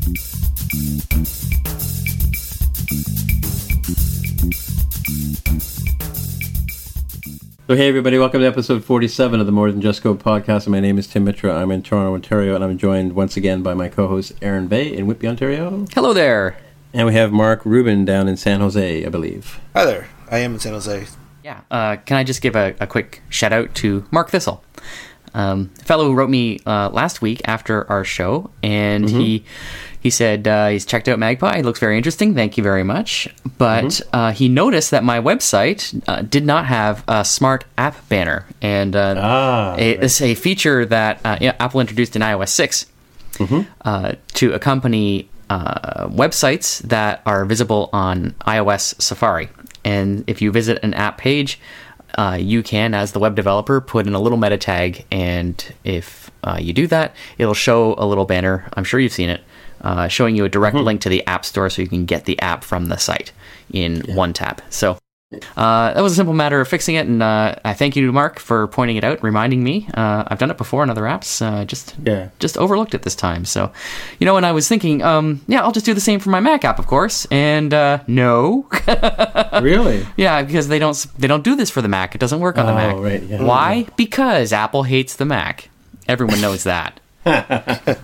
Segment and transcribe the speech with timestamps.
[0.00, 0.08] So,
[7.76, 10.66] hey, everybody, welcome to episode 47 of the More Than Just Code podcast.
[10.68, 11.54] My name is Tim Mitra.
[11.54, 14.92] I'm in Toronto, Ontario, and I'm joined once again by my co host, Aaron Vegh
[14.92, 15.86] in Whitby, Ontario.
[15.94, 16.56] Hello there.
[16.94, 19.60] And we have Mark Rubin down in San Jose, I believe.
[19.74, 20.08] Hi there.
[20.30, 21.08] I am in San Jose.
[21.44, 21.60] Yeah.
[21.70, 24.64] Uh, can I just give a, a, quick shout out to Mark Thistle,
[25.34, 29.20] um, a fellow who wrote me uh, last week after our show, and mm-hmm.
[29.20, 29.44] he
[30.00, 31.58] he said uh, he's checked out Magpie.
[31.58, 32.34] It looks very interesting.
[32.34, 33.28] Thank you very much.
[33.58, 34.16] But mm-hmm.
[34.16, 38.96] uh, he noticed that my website uh, did not have a smart app banner, and
[38.96, 39.80] uh, ah, right.
[40.02, 42.86] it's a feature that uh, Apple introduced in iOS 6
[43.34, 43.70] mm-hmm.
[43.82, 49.48] Uh, to accompany websites that are visible on iOS Safari.
[49.84, 51.58] And if you visit an app page,
[52.38, 56.72] you can, as the web developer, put in a little meta tag, and if you
[56.72, 58.66] do that, it'll show a little banner.
[58.74, 59.42] I'm sure you've seen it
[59.80, 60.86] uh, showing you a direct mm-hmm.
[60.86, 63.32] link to the App Store so you can get the app from the site
[63.72, 64.14] in yeah.
[64.14, 64.62] one tap.
[64.70, 64.98] So
[65.56, 68.12] uh, that was a simple matter of fixing it, and uh, I thank you, to
[68.12, 69.88] Mark, for pointing it out, reminding me.
[69.94, 72.30] Uh, I've done it before in other apps, uh, just yeah.
[72.40, 73.44] just overlooked it this time.
[73.44, 73.70] So,
[74.18, 76.40] you know, and I was thinking, um, yeah, I'll just do the same for my
[76.40, 77.26] Mac app, of course.
[77.30, 78.68] And uh, no,
[79.62, 82.16] really, yeah, because they don't they don't do this for the Mac.
[82.16, 82.96] It doesn't work on the oh, Mac.
[82.96, 83.44] Right, yeah.
[83.44, 83.86] Why?
[83.96, 85.70] Because Apple hates the Mac.
[86.08, 86.98] Everyone knows that.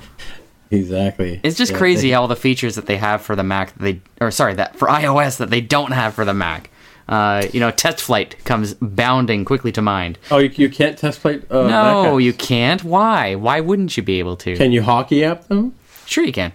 [0.71, 1.41] Exactly.
[1.43, 4.01] It's just yeah, crazy they, all the features that they have for the Mac they
[4.21, 6.71] or sorry that for iOS that they don't have for the Mac.
[7.09, 10.19] Uh, you know, test flight comes bounding quickly to mind.
[10.31, 11.45] Oh, you, you can't test flight?
[11.51, 12.83] Uh, no, you can't.
[12.83, 13.37] Why?
[13.37, 14.57] Why wouldn't you be able to?
[14.57, 15.75] Can you hockey app them?
[16.05, 16.53] Sure, you can.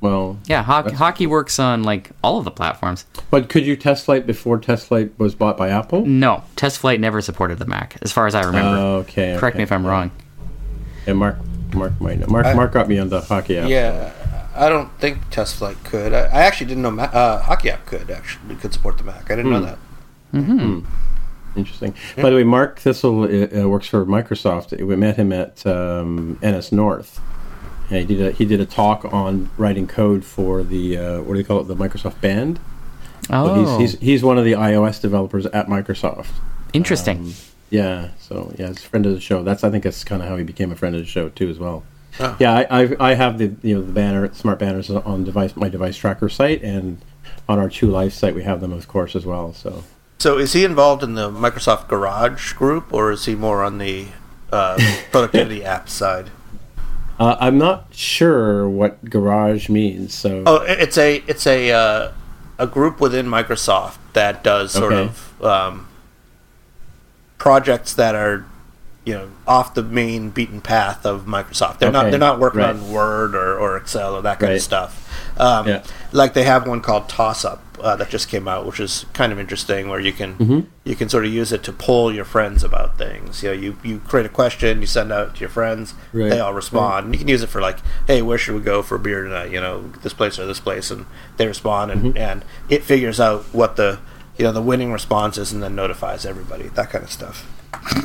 [0.00, 3.04] Well, yeah, ho- hockey works on like all of the platforms.
[3.30, 6.06] But could you test flight before test flight was bought by Apple?
[6.06, 8.80] No, test flight never supported the Mac, as far as I remember.
[8.80, 9.36] Uh, okay.
[9.38, 9.58] Correct okay.
[9.58, 10.10] me if I'm wrong.
[11.06, 11.36] Yeah, Mark
[11.74, 12.26] Mark might know.
[12.26, 13.68] Mark I, Mark got me on the hockey app.
[13.68, 14.12] Yeah,
[14.54, 16.12] I don't think Test Flight could.
[16.12, 19.30] I, I actually didn't know Ma- uh, hockey app could actually could support the Mac.
[19.30, 19.64] I didn't know hmm.
[19.64, 19.78] that.
[20.32, 20.58] Mm-hmm.
[20.58, 20.86] Mm.
[21.56, 21.94] Interesting.
[22.16, 22.22] Yeah.
[22.22, 24.80] By the way, Mark Thistle uh, uh, works for Microsoft.
[24.80, 27.18] We met him at um, NSNorth.
[27.90, 31.34] And he did a, he did a talk on writing code for the uh, what
[31.34, 32.60] do they call it the Microsoft Band.
[33.30, 36.30] Oh, he's, he's, he's one of the iOS developers at Microsoft.
[36.72, 37.18] Interesting.
[37.18, 37.34] Um,
[37.70, 39.42] yeah, so yeah, it's a friend of the show.
[39.42, 41.48] That's I think that's kind of how he became a friend of the show too,
[41.48, 41.84] as well.
[42.18, 42.36] Oh.
[42.40, 45.68] Yeah, I, I, I have the you know the banner smart banners on device my
[45.68, 47.00] device tracker site and
[47.48, 49.54] on our True Life site we have them of course as well.
[49.54, 49.84] So
[50.18, 54.08] so is he involved in the Microsoft Garage group or is he more on the
[54.52, 54.78] uh,
[55.12, 56.30] productivity app side?
[57.18, 60.12] Uh, I'm not sure what Garage means.
[60.14, 62.12] So oh, it's a it's a uh,
[62.58, 65.02] a group within Microsoft that does sort okay.
[65.08, 65.88] of um,
[67.40, 68.46] projects that are
[69.04, 71.78] you know off the main beaten path of Microsoft.
[71.78, 72.02] They're okay.
[72.02, 72.76] not they're not working right.
[72.76, 74.56] on Word or, or Excel or that kind right.
[74.56, 75.36] of stuff.
[75.40, 75.82] Um, yeah.
[76.12, 79.32] Like they have one called Toss Up uh, that just came out, which is kind
[79.32, 80.60] of interesting, where you can mm-hmm.
[80.84, 83.42] you can sort of use it to poll your friends about things.
[83.42, 86.28] You know, you, you create a question, you send out to your friends, right.
[86.28, 88.82] they all respond, and you can use it for like, hey, where should we go
[88.82, 89.50] for a beer tonight?
[89.50, 91.06] You know, this place or this place, and
[91.38, 92.18] they respond, and, mm-hmm.
[92.18, 93.98] and it figures out what the
[94.40, 97.46] you know the winning responses and then notifies everybody that kind of stuff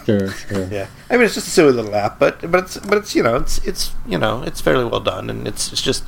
[0.05, 0.67] Sure, sure.
[0.71, 3.23] Yeah, I mean it's just a silly little app, but but it's but it's you
[3.23, 6.03] know it's it's you know it's fairly well done, and it's it's just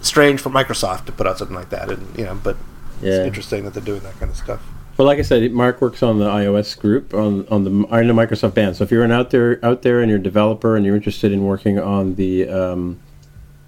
[0.00, 2.56] strange for Microsoft to put out something like that, and you know, but
[3.02, 3.10] yeah.
[3.10, 4.62] it's interesting that they're doing that kind of stuff.
[4.96, 8.14] well, like I said, Mark works on the iOS group on on the on the
[8.14, 8.76] Microsoft band.
[8.76, 11.32] So if you're an out there out there and you're a developer and you're interested
[11.32, 13.00] in working on the um,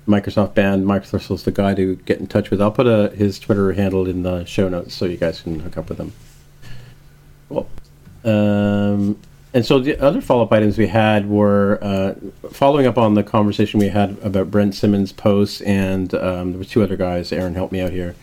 [0.07, 2.61] Microsoft band, Microsoft is the guy to get in touch with.
[2.63, 5.77] I'll put a, his Twitter handle in the show notes so you guys can hook
[5.77, 6.13] up with him.
[7.49, 7.67] Well,
[8.25, 9.19] um,
[9.55, 12.15] and so the other follow-up items we had were uh,
[12.51, 16.65] following up on the conversation we had about Brent Simmons' posts, and um, there were
[16.65, 17.33] two other guys.
[17.33, 18.15] Aaron, help me out here.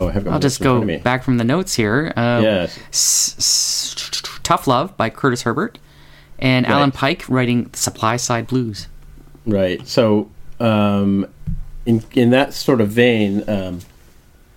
[0.00, 2.12] Oh, I have I'll just go back from the notes here.
[2.16, 2.78] Uh, yes.
[2.88, 5.78] S- s- Tough Love by Curtis Herbert,
[6.38, 6.72] and right.
[6.72, 8.88] Alan Pike writing Supply Side Blues.
[9.46, 9.86] Right.
[9.86, 10.30] So,
[10.62, 11.26] um,
[11.84, 13.80] in in that sort of vein, um,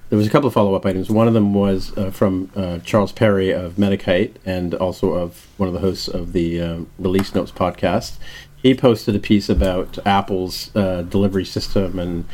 [0.10, 1.10] there was a couple of follow up items.
[1.10, 5.68] One of them was uh, from uh, Charles Perry of Metakite and also of one
[5.68, 8.18] of the hosts of the uh, Release Notes podcast.
[8.62, 12.25] He posted a piece about Apple's uh, delivery system and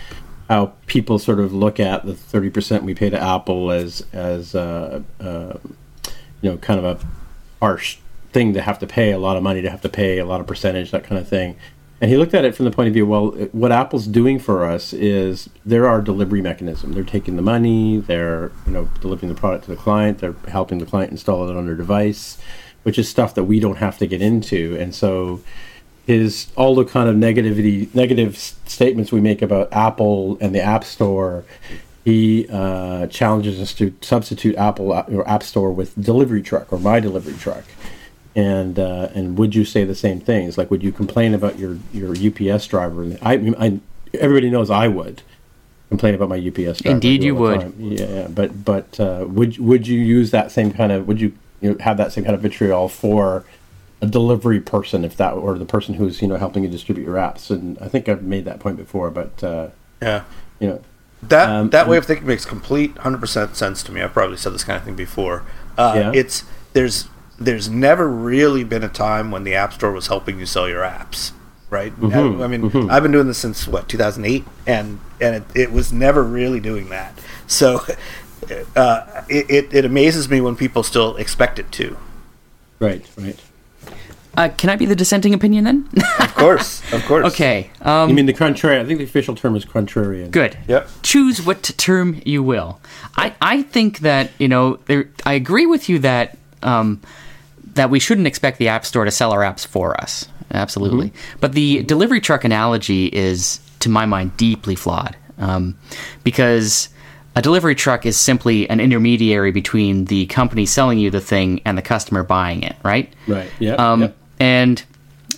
[0.50, 4.54] how people sort of look at the thirty percent we pay to Apple as as
[4.54, 5.58] uh, uh,
[6.42, 7.06] you know kind of a
[7.62, 8.00] harsh
[8.34, 10.40] thing to have to pay a lot of money to have to pay a lot
[10.40, 11.56] of percentage that kind of thing
[12.01, 14.65] and he looked at it from the point of view, well, what Apple's doing for
[14.65, 16.94] us is they're our delivery mechanism.
[16.94, 20.80] They're taking the money, they're you know delivering the product to the client, they're helping
[20.80, 22.39] the client install it on their device,
[22.81, 24.75] which is stuff that we don't have to get into.
[24.80, 25.42] And so
[26.07, 30.83] his all the kind of negativity negative statements we make about Apple and the App
[30.83, 31.45] Store
[32.03, 36.80] he uh, challenges us to substitute Apple uh, or App Store with Delivery Truck or
[36.80, 37.63] My Delivery Truck
[38.36, 40.57] and uh, and would you say the same things?
[40.57, 43.18] Like, would you complain about your your UPS driver?
[43.22, 43.80] I, I
[44.13, 45.22] everybody knows I would
[45.89, 46.95] complain about my UPS driver.
[46.95, 47.62] Indeed, you would.
[47.62, 47.75] Time.
[47.78, 51.72] Yeah, but but uh, would would you use that same kind of would you, you
[51.72, 53.45] know, have that same kind of vitriol for
[54.01, 57.16] a delivery person if that or the person who's you know helping you distribute your
[57.16, 57.51] apps?
[57.51, 59.69] And I think I've made that point before, but uh,
[60.01, 60.24] yeah,
[60.60, 60.81] you know.
[61.24, 64.01] That um, that way of thinking makes complete hundred percent sense to me.
[64.01, 65.44] I've probably said this kind of thing before.
[65.77, 66.12] Uh, yeah.
[66.16, 67.07] It's there's
[67.46, 70.84] there's never really been a time when the App Store was helping you sell your
[70.84, 71.32] apps,
[71.70, 71.92] right?
[72.00, 72.92] Mm-hmm, I, I, mean, mm-hmm.
[72.92, 76.90] I've been doing this since what 2008, and and it, it was never really doing
[76.90, 77.20] that.
[77.48, 77.86] So
[78.76, 81.98] uh, it, it, it amazes me when people still expect it to.
[82.80, 83.40] Right, right.
[84.38, 85.90] Uh, can I be the dissenting opinion then?
[86.20, 87.28] of course, of course.
[87.34, 87.70] Okay.
[87.82, 88.80] Um, you mean the contrarian?
[88.80, 90.32] I think the official term is contrarian.
[90.32, 90.58] Good.
[90.68, 90.90] Yep.
[91.04, 92.80] Choose what term you will.
[93.18, 97.02] I, I think that you know there, I agree with you that um,
[97.76, 100.28] that we shouldn't expect the App Store to sell our apps for us.
[100.54, 101.10] Absolutely.
[101.10, 101.38] Mm-hmm.
[101.40, 105.78] But the delivery truck analogy is, to my mind, deeply flawed um,
[106.24, 106.90] because
[107.36, 111.78] a delivery truck is simply an intermediary between the company selling you the thing and
[111.78, 113.14] the customer buying it, right?
[113.28, 113.50] Right.
[113.60, 113.76] Yeah.
[113.76, 114.18] Um, yep.
[114.40, 114.84] And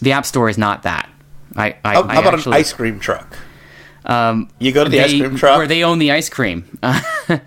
[0.02, 1.10] the App Store is not that.
[1.56, 3.38] I, I, how, how about actually, an ice cream truck?
[4.06, 6.80] Um, you go to the they, ice cream truck where they own the ice cream.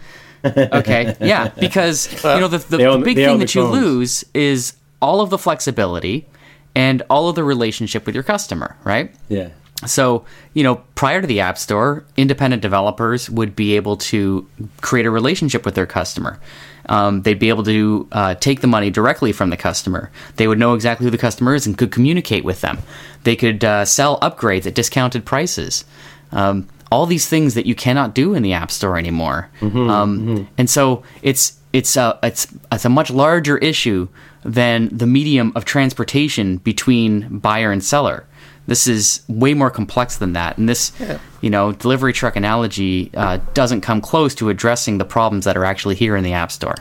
[0.46, 5.20] okay, yeah, because you know the, the, the big thing that you lose is all
[5.20, 6.26] of the flexibility
[6.74, 9.14] and all of the relationship with your customer, right?
[9.28, 9.50] Yeah.
[9.84, 14.48] So, you know, prior to the App Store, independent developers would be able to
[14.80, 16.40] create a relationship with their customer.
[16.88, 20.10] Um, they'd be able to uh, take the money directly from the customer.
[20.36, 22.78] They would know exactly who the customer is and could communicate with them.
[23.24, 25.84] They could uh, sell upgrades at discounted prices.
[26.32, 29.50] Um, all these things that you cannot do in the App Store anymore.
[29.60, 30.44] Mm-hmm, um, mm-hmm.
[30.58, 34.08] And so it's it's a it's it's a much larger issue
[34.44, 38.26] than the medium of transportation between buyer and seller.
[38.66, 41.18] This is way more complex than that, and this, yeah.
[41.40, 45.64] you know, delivery truck analogy uh, doesn't come close to addressing the problems that are
[45.64, 46.74] actually here in the App Store.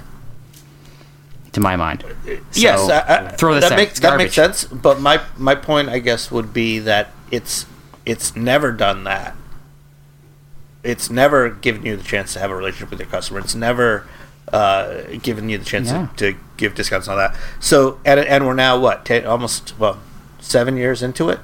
[1.54, 4.66] To my mind, so, yes, I, I, throw this that makes that makes sense.
[4.66, 7.66] But my my point, I guess, would be that it's
[8.06, 9.38] it's never done that
[10.86, 13.40] it's never given you the chance to have a relationship with your customer.
[13.40, 14.08] It's never
[14.54, 16.08] uh, given you the chance yeah.
[16.18, 17.38] to, to, give discounts and all that.
[17.60, 20.00] So and and we're now what ten, almost well
[20.40, 21.40] seven years into it.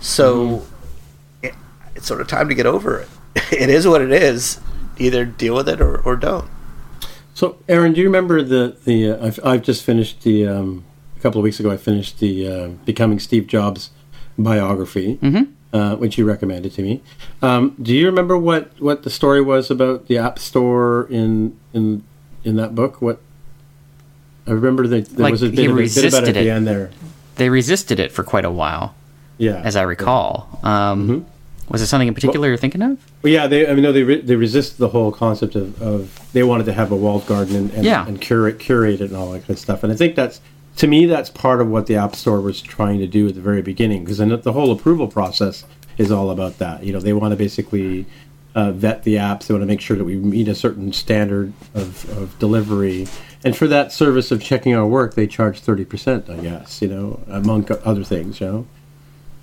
[0.00, 1.46] So mm-hmm.
[1.46, 1.54] it,
[1.94, 3.08] it's sort of time to get over it.
[3.52, 4.60] it is what it is.
[4.96, 6.48] Either deal with it or, or don't.
[7.34, 9.10] So, Aaron, do you remember the the?
[9.10, 10.84] Uh, I've I've just finished the um,
[11.16, 11.70] a couple of weeks ago.
[11.70, 13.90] I finished the uh, Becoming Steve Jobs
[14.38, 15.16] biography.
[15.16, 17.02] Mm-hmm uh, which you recommended to me.
[17.42, 22.04] Um, do you remember what, what the story was about the App Store in in
[22.44, 23.02] in that book?
[23.02, 23.20] What
[24.46, 26.50] I remember that there like was a bit, of, a bit about it at the
[26.50, 26.90] end there.
[27.34, 28.94] They resisted it for quite a while.
[29.36, 30.60] Yeah, as I recall.
[30.62, 31.30] Um, mm-hmm.
[31.72, 32.98] Was it something in particular well, you're thinking of?
[33.22, 33.66] Well, yeah, they.
[33.68, 36.72] I mean, no, they re- they resist the whole concept of, of they wanted to
[36.72, 38.06] have a walled garden and, and, yeah.
[38.06, 39.82] and curate curate it and all that kind of stuff.
[39.82, 40.40] And I think that's
[40.76, 43.40] to me, that's part of what the App Store was trying to do at the
[43.40, 45.64] very beginning, because the whole approval process
[45.98, 46.82] is all about that.
[46.82, 48.06] You know, they want to basically
[48.54, 49.46] uh, vet the apps.
[49.46, 53.06] They want to make sure that we meet a certain standard of, of delivery.
[53.44, 56.80] And for that service of checking our work, they charge thirty percent, I guess.
[56.82, 58.40] You know, among other things.
[58.40, 58.66] You know,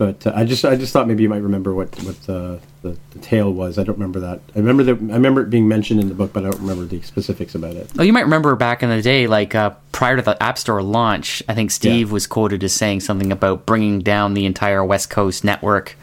[0.01, 2.97] but uh, I just I just thought maybe you might remember what what the, the,
[3.11, 3.77] the tale was.
[3.77, 4.41] I don't remember that.
[4.55, 6.85] I remember that I remember it being mentioned in the book, but I don't remember
[6.85, 7.91] the specifics about it.
[7.99, 10.81] Oh, you might remember back in the day, like uh, prior to the App Store
[10.81, 12.13] launch, I think Steve yeah.
[12.13, 15.95] was quoted as saying something about bringing down the entire West Coast network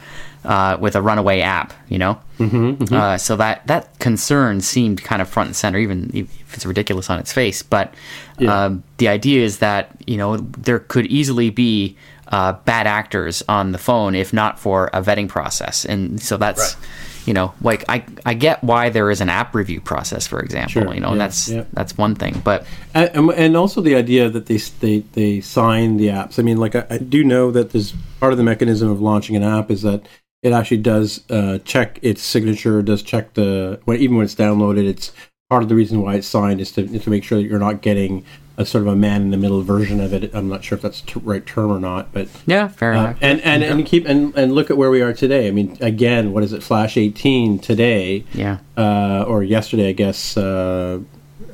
[0.45, 1.73] uh, with a runaway app.
[1.89, 2.95] You know, mm-hmm, mm-hmm.
[2.95, 7.11] Uh, so that that concern seemed kind of front and center, even if it's ridiculous
[7.11, 7.65] on its face.
[7.65, 7.95] But
[8.39, 8.67] yeah.
[8.67, 11.97] Um, the idea is that you know there could easily be
[12.29, 15.85] uh, bad actors on the phone if not for a vetting process.
[15.85, 16.87] And so that's, right.
[17.27, 20.83] you know, like I, I get why there is an app review process, for example,
[20.83, 20.95] sure.
[20.95, 21.65] you know, yeah, and that's, yeah.
[21.73, 22.67] that's one thing, but.
[22.95, 26.39] And, and, also the idea that they, they, they sign the apps.
[26.39, 29.37] I mean, like I, I, do know that there's part of the mechanism of launching
[29.37, 30.07] an app is that
[30.43, 34.87] it actually does uh, check its signature, does check the, when, even when it's downloaded,
[34.87, 35.13] it's
[35.49, 37.59] part of the reason why it's signed is to, is to make sure that you're
[37.59, 38.25] not getting
[38.59, 40.35] a sort of a man in the middle version of it.
[40.35, 43.19] I'm not sure if that's the right term or not, but yeah, fair uh, enough.
[43.21, 43.73] And and, yeah.
[43.73, 45.47] and keep and, and look at where we are today.
[45.47, 46.63] I mean, again, what is it?
[46.63, 50.37] Flash 18 today, yeah, uh, or yesterday, I guess.
[50.37, 51.01] Uh,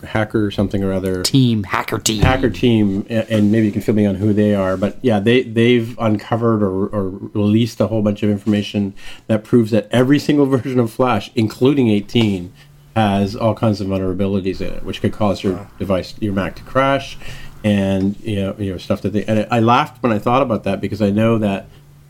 [0.03, 3.95] hacker or something or other team hacker team hacker team and maybe you can fill
[3.95, 8.03] me on who they are but yeah they they've uncovered or, or released a whole
[8.03, 8.93] bunch of information
[9.29, 12.53] that proves that every single version of flash including 18
[12.95, 15.67] has all kinds of vulnerabilities in it, which could cause your wow.
[15.79, 17.19] device, your Mac, to crash,
[17.65, 19.25] and you know, you know stuff that they.
[19.25, 21.67] And I laughed when I thought about that because I know that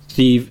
[0.09, 0.51] Steve,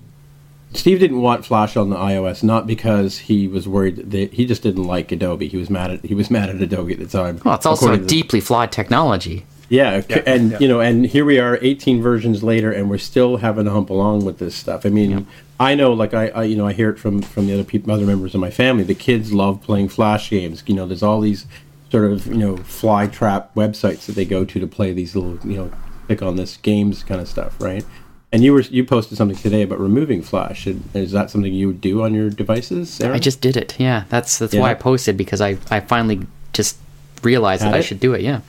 [0.73, 4.63] Steve didn't want Flash on the iOS not because he was worried that he just
[4.63, 5.47] didn't like Adobe.
[5.47, 7.39] He was mad at he was mad at Adobe at the time.
[7.45, 9.45] Well, it's also a deeply flawed technology.
[9.70, 13.65] Yeah, and you know, and here we are, 18 versions later, and we're still having
[13.65, 14.86] to hump along with this stuff.
[14.86, 15.25] I mean,
[15.60, 17.91] I know, like I, I, you know, I hear it from from the other people,
[17.91, 18.84] other members of my family.
[18.84, 20.63] The kids love playing flash games.
[20.67, 21.46] You know, there's all these
[21.91, 25.38] sort of you know fly trap websites that they go to to play these little
[25.48, 25.72] you know
[26.08, 27.86] click on this games kind of stuff, right?
[28.32, 30.65] And you were you posted something today about removing Flash.
[30.67, 33.00] Is that something you would do on your devices?
[33.00, 33.79] I just did it.
[33.79, 34.62] Yeah, that's that's yeah.
[34.62, 36.77] why I posted because I I finally just
[37.23, 37.79] realized Had that it?
[37.79, 38.21] I should do it.
[38.21, 38.41] Yeah.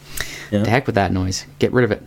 [0.50, 0.64] yeah.
[0.64, 1.46] To heck with that noise.
[1.58, 2.02] Get rid of it.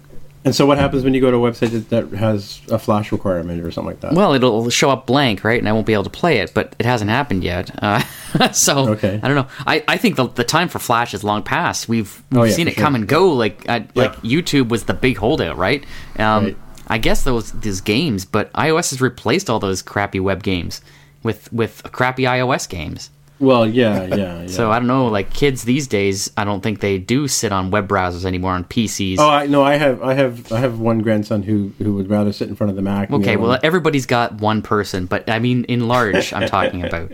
[0.48, 3.62] And so, what happens when you go to a website that, has a flash requirement
[3.66, 4.14] or something like that?
[4.14, 5.60] Well, it'll show up blank, right?
[5.60, 7.72] And I won't be able to play it, but it hasn't happened yet.
[7.84, 8.00] Uh,
[8.54, 9.20] so, okay.
[9.22, 9.48] I don't know.
[9.66, 11.90] I, I think the, the time for Flash is long past.
[11.90, 12.84] We've, we've oh, yeah, seen it sure.
[12.84, 13.34] come and go.
[13.34, 15.86] Like I, like YouTube was the big holdout, right?
[16.18, 16.58] Um, right.
[16.88, 20.82] I guess those these games, but iOS has replaced all those crappy web games
[21.24, 23.10] with with crappy iOS games.
[23.40, 24.48] Well, yeah, yeah, yeah.
[24.48, 27.70] so I don't know, like kids these days, I don't think they do sit on
[27.70, 29.18] web browsers anymore on PCs.
[29.20, 32.34] Oh, I, no, I have, I have, I have one grandson who who would rather
[32.34, 33.12] sit in front of the Mac.
[33.12, 33.60] Okay, well, one.
[33.64, 37.12] everybody's got one person, but I mean, in large, I'm talking about.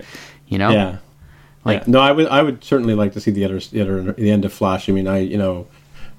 [0.48, 0.70] You know?
[0.70, 0.98] Yeah.
[1.66, 1.86] Like, yeah.
[1.88, 4.46] no, I would, I would certainly like to see the other, the other, the end
[4.46, 4.88] of Flash.
[4.88, 5.66] I mean, I, you know,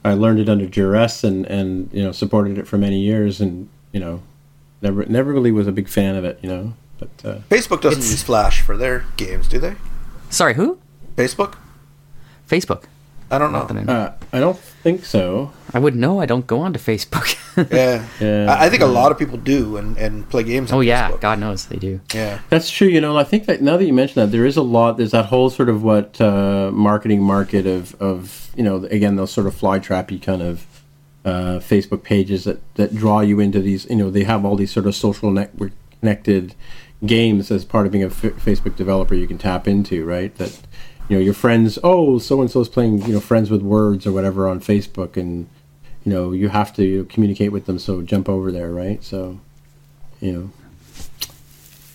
[0.05, 3.69] I learned it under duress and and you know supported it for many years, and
[3.93, 4.23] you know,
[4.83, 6.39] never, never really was a big fan of it.
[6.43, 9.77] You know, but uh, Facebook doesn't use Flash for their games, do they?
[10.35, 10.79] Sorry, who?
[11.15, 11.55] Facebook.
[12.49, 12.87] Facebook.
[13.31, 13.93] I don't know.
[13.93, 15.53] Uh, I don't think so.
[15.73, 16.21] I would know.
[16.21, 17.37] I don't go onto Facebook.
[17.71, 18.53] yeah, yeah.
[18.53, 20.73] I, I, think a lot of people do and, and play games.
[20.73, 21.21] oh yeah, Facebook.
[21.21, 22.01] God knows they do.
[22.13, 22.89] Yeah, that's true.
[22.89, 24.97] You know, I think that now that you mention that, there is a lot.
[24.97, 29.31] There's that whole sort of what uh, marketing market of of you know again those
[29.31, 30.67] sort of fly trappy kind of
[31.25, 33.87] uh, Facebook pages that that draw you into these.
[33.87, 36.57] You know, they have all these sort of social network connected
[37.07, 40.35] games as part of being a F- Facebook developer you can tap into, right?
[40.37, 40.59] That
[41.09, 44.07] you know your friends, oh, so and so is playing, you know, friends with words
[44.07, 45.49] or whatever on Facebook, and
[46.05, 49.03] you know you have to communicate with them, so jump over there, right?
[49.05, 49.41] So,
[50.21, 50.51] you know,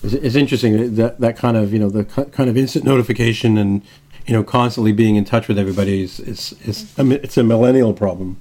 [0.03, 3.81] it's, it's interesting that that kind of you know the kind of instant notification and
[4.27, 8.39] you know constantly being in touch with everybody is is, is it's a millennial problem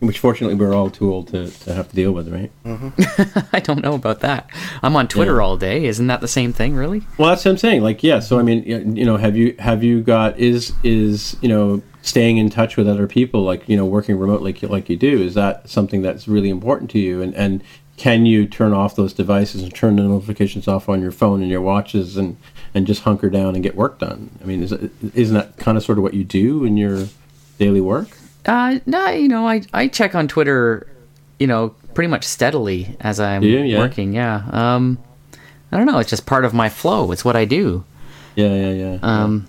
[0.00, 2.52] which fortunately we're all too old to, to have to deal with, right?
[2.64, 3.38] Mm-hmm.
[3.56, 4.48] I don't know about that.
[4.82, 5.42] I'm on Twitter yeah.
[5.42, 5.86] all day.
[5.86, 7.02] Isn't that the same thing, really?
[7.18, 7.82] Well, that's what I'm saying.
[7.82, 8.20] Like, yeah.
[8.20, 12.38] So I mean, you know, have you have you got is is you know staying
[12.38, 15.34] in touch with other people, like you know, working remotely like, like you do, is
[15.34, 17.20] that something that's really important to you?
[17.20, 17.62] And and
[17.96, 21.50] can you turn off those devices and turn the notifications off on your phone and
[21.50, 22.36] your watches and
[22.72, 24.30] and just hunker down and get work done?
[24.40, 27.08] I mean, is isn't that kind of sort of what you do in your
[27.58, 28.17] daily work?
[28.48, 30.86] Uh, no, you know, I, I check on Twitter,
[31.38, 33.78] you know, pretty much steadily as I'm yeah, yeah.
[33.78, 34.14] working.
[34.14, 34.42] Yeah.
[34.50, 34.98] Um,
[35.70, 35.98] I don't know.
[35.98, 37.12] It's just part of my flow.
[37.12, 37.84] It's what I do.
[38.36, 38.98] Yeah, yeah, yeah.
[39.02, 39.46] Um,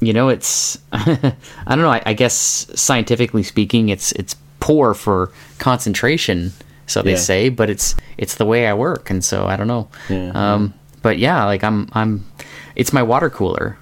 [0.00, 1.36] you know, it's I
[1.68, 1.90] don't know.
[1.90, 2.34] I, I, guess
[2.74, 6.52] scientifically speaking, it's it's poor for concentration,
[6.86, 7.16] so they yeah.
[7.16, 7.48] say.
[7.50, 9.88] But it's it's the way I work, and so I don't know.
[10.08, 10.32] Yeah.
[10.34, 12.26] Um, but yeah, like I'm I'm,
[12.74, 13.78] it's my water cooler.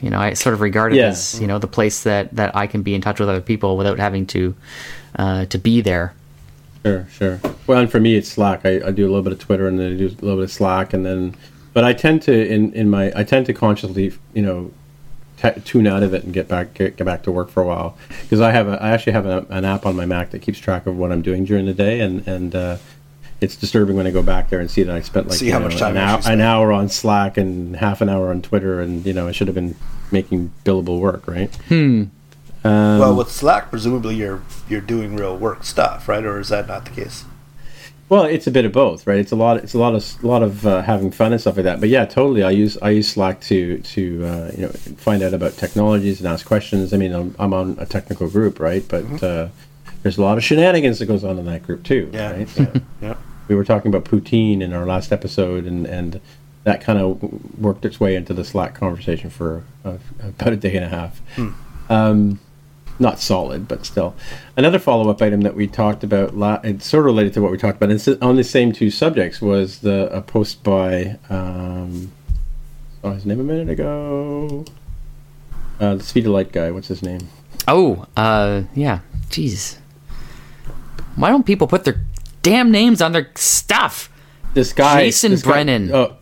[0.00, 1.08] You know, I sort of regard it yeah.
[1.08, 3.76] as you know the place that that I can be in touch with other people
[3.76, 4.54] without having to
[5.16, 6.14] uh, to be there.
[6.84, 7.40] Sure, sure.
[7.66, 8.64] Well, and for me, it's Slack.
[8.64, 10.44] I, I do a little bit of Twitter and then I do a little bit
[10.44, 11.34] of Slack, and then,
[11.72, 14.72] but I tend to in in my I tend to consciously you know
[15.36, 17.66] t- tune out of it and get back get, get back to work for a
[17.66, 20.42] while because I have a, I actually have a, an app on my Mac that
[20.42, 22.76] keeps track of what I'm doing during the day and and uh,
[23.40, 25.58] it's disturbing when I go back there and see that I spent like see how
[25.58, 28.80] know, much time an, hour, an hour on Slack and half an hour on Twitter
[28.80, 29.76] and you know I should have been
[30.10, 31.54] making billable work right.
[31.68, 32.04] Hmm.
[32.64, 36.24] Um, well, with Slack, presumably you're you're doing real work stuff, right?
[36.24, 37.24] Or is that not the case?
[38.08, 39.18] Well, it's a bit of both, right?
[39.18, 39.56] It's a lot.
[39.58, 41.80] It's a lot of a lot of uh, having fun and stuff like that.
[41.80, 42.42] But yeah, totally.
[42.42, 46.28] I use I use Slack to to uh, you know find out about technologies and
[46.28, 46.92] ask questions.
[46.92, 48.86] I mean, I'm, I'm on a technical group, right?
[48.88, 49.24] But mm-hmm.
[49.24, 49.48] uh,
[50.02, 52.08] there's a lot of shenanigans that goes on in that group too.
[52.12, 52.32] Yeah.
[52.32, 52.48] Right?
[52.48, 53.16] So yeah.
[53.48, 56.20] We were talking about poutine in our last episode, and and
[56.64, 60.84] that kind of worked its way into the Slack conversation for about a day and
[60.84, 61.20] a half.
[61.36, 61.50] Hmm.
[61.88, 62.40] Um,
[62.98, 64.16] not solid, but still.
[64.56, 67.52] Another follow up item that we talked about, la- it's sort of related to what
[67.52, 72.10] we talked about, and on the same two subjects, was the a post by, um,
[73.02, 74.64] saw his name a minute ago.
[75.78, 77.28] Uh, the Speed of Light guy, what's his name?
[77.68, 79.00] Oh, uh, yeah.
[79.28, 79.76] Jeez.
[81.16, 82.04] Why don't people put their
[82.46, 84.08] damn names on their stuff?
[84.54, 85.88] This guy, Jason this Brennan.
[85.88, 86.16] Guy, oh,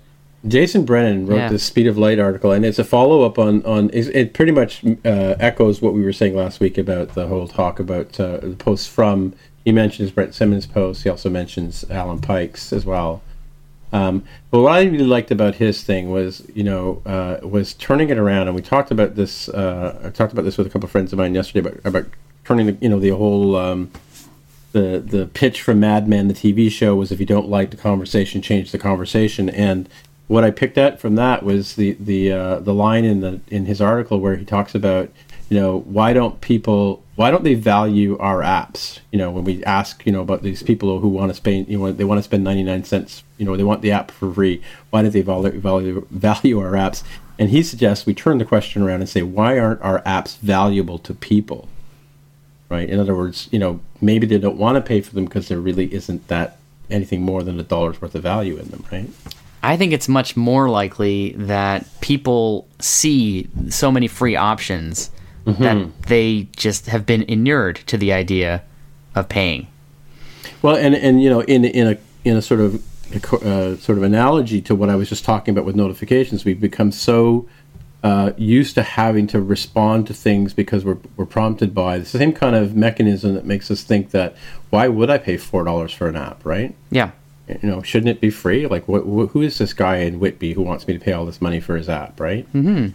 [0.49, 1.49] Jason Brennan wrote yeah.
[1.49, 3.90] the Speed of Light article, and it's a follow up on on.
[3.93, 7.78] It pretty much uh, echoes what we were saying last week about the whole talk
[7.78, 9.35] about uh, the posts from.
[9.64, 11.04] He mentions Brent Simmons' post.
[11.04, 13.23] He also mentions Alan Pike's as well.
[13.93, 18.11] Um, but what I really liked about his thing was, you know, uh, was turning
[18.11, 19.49] it around, and we talked about this.
[19.49, 22.07] Uh, I talked about this with a couple of friends of mine yesterday about about
[22.45, 23.57] turning the, you know, the whole.
[23.57, 23.90] Um,
[24.75, 27.76] the, the pitch from Mad Men, the TV show, was if you don't like the
[27.76, 29.49] conversation, change the conversation.
[29.49, 29.88] And
[30.26, 33.66] what I picked at from that was the the uh, the line in the in
[33.66, 35.10] his article where he talks about
[35.49, 38.99] you know why don't people why don't they value our apps?
[39.13, 41.78] You know when we ask you know about these people who want to spend you
[41.78, 44.60] know they want to spend 99 cents you know they want the app for free.
[44.91, 47.04] Why don't they value value, value our apps?
[47.39, 50.99] And he suggests we turn the question around and say why aren't our apps valuable
[50.99, 51.69] to people
[52.68, 55.48] right in other words you know maybe they don't want to pay for them because
[55.48, 56.58] there really isn't that
[56.90, 59.08] anything more than a dollar's worth of value in them right
[59.64, 65.10] I think it's much more likely that people see so many free options
[65.46, 65.62] mm-hmm.
[65.62, 68.62] that they just have been inured to the idea
[69.14, 69.66] of paying.
[70.60, 72.74] Well, and and you know, in in a in a sort of
[73.32, 76.92] uh, sort of analogy to what I was just talking about with notifications, we've become
[76.92, 77.48] so
[78.04, 82.32] uh, used to having to respond to things because we're, we're prompted by the same
[82.32, 84.36] kind of mechanism that makes us think that
[84.71, 86.75] why would I pay four dollars for an app, right?
[86.90, 87.10] Yeah
[87.49, 88.67] you know, shouldn't it be free?
[88.67, 91.26] Like, what, wh- who is this guy in Whitby who wants me to pay all
[91.26, 92.47] this money for his app, right?
[92.47, 92.88] Hmm.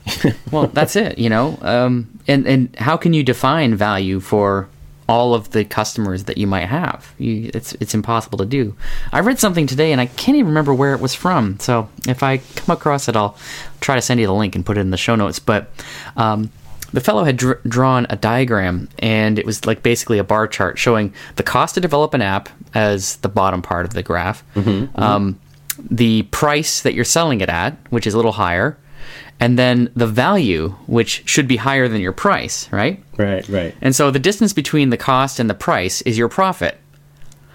[0.50, 1.18] well, that's it.
[1.18, 4.68] You know, um, and and how can you define value for
[5.12, 7.12] all of the customers that you might have?
[7.18, 8.74] You, it's it's impossible to do.
[9.12, 11.60] I read something today, and I can't even remember where it was from.
[11.60, 13.36] So if I come across it, I'll
[13.82, 15.38] try to send you the link and put it in the show notes.
[15.38, 15.70] But
[16.16, 16.50] um,
[16.94, 20.78] the fellow had dr- drawn a diagram and it was like basically a bar chart
[20.78, 24.70] showing the cost to develop an app as the bottom part of the graph mm-hmm,
[24.70, 25.02] mm-hmm.
[25.02, 25.40] Um,
[25.90, 28.78] the price that you're selling it at which is a little higher
[29.42, 33.94] and then the value which should be higher than your price right right right and
[33.94, 36.78] so the distance between the cost and the price is your profit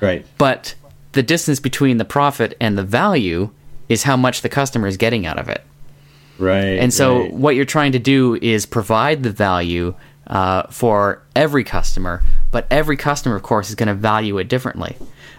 [0.02, 0.76] right but
[1.14, 3.50] the distance between the profit and the value
[3.90, 5.64] is how much the customer is getting out of it
[6.40, 6.78] Right.
[6.80, 7.34] And so right.
[7.34, 9.96] what you're trying to do is provide the value
[10.28, 12.22] uh, for every customer,
[12.52, 14.96] but every customer, of course, is going to value it differently.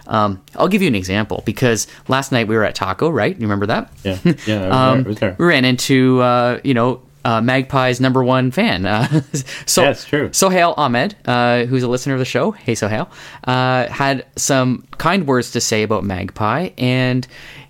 [0.09, 3.33] Um, I'll give you an example because last night we were at Taco, right?
[3.33, 3.93] You remember that?
[4.03, 8.23] Yeah, yeah, I was, um, there, We ran into uh, you know uh, Magpie's number
[8.23, 8.85] one fan.
[8.85, 9.07] Uh,
[9.65, 10.33] so that's yeah, true.
[10.33, 13.09] Sohail Ahmed, uh, who's a listener of the show, hey Sohail,
[13.45, 17.27] uh, had some kind words to say about Magpie, and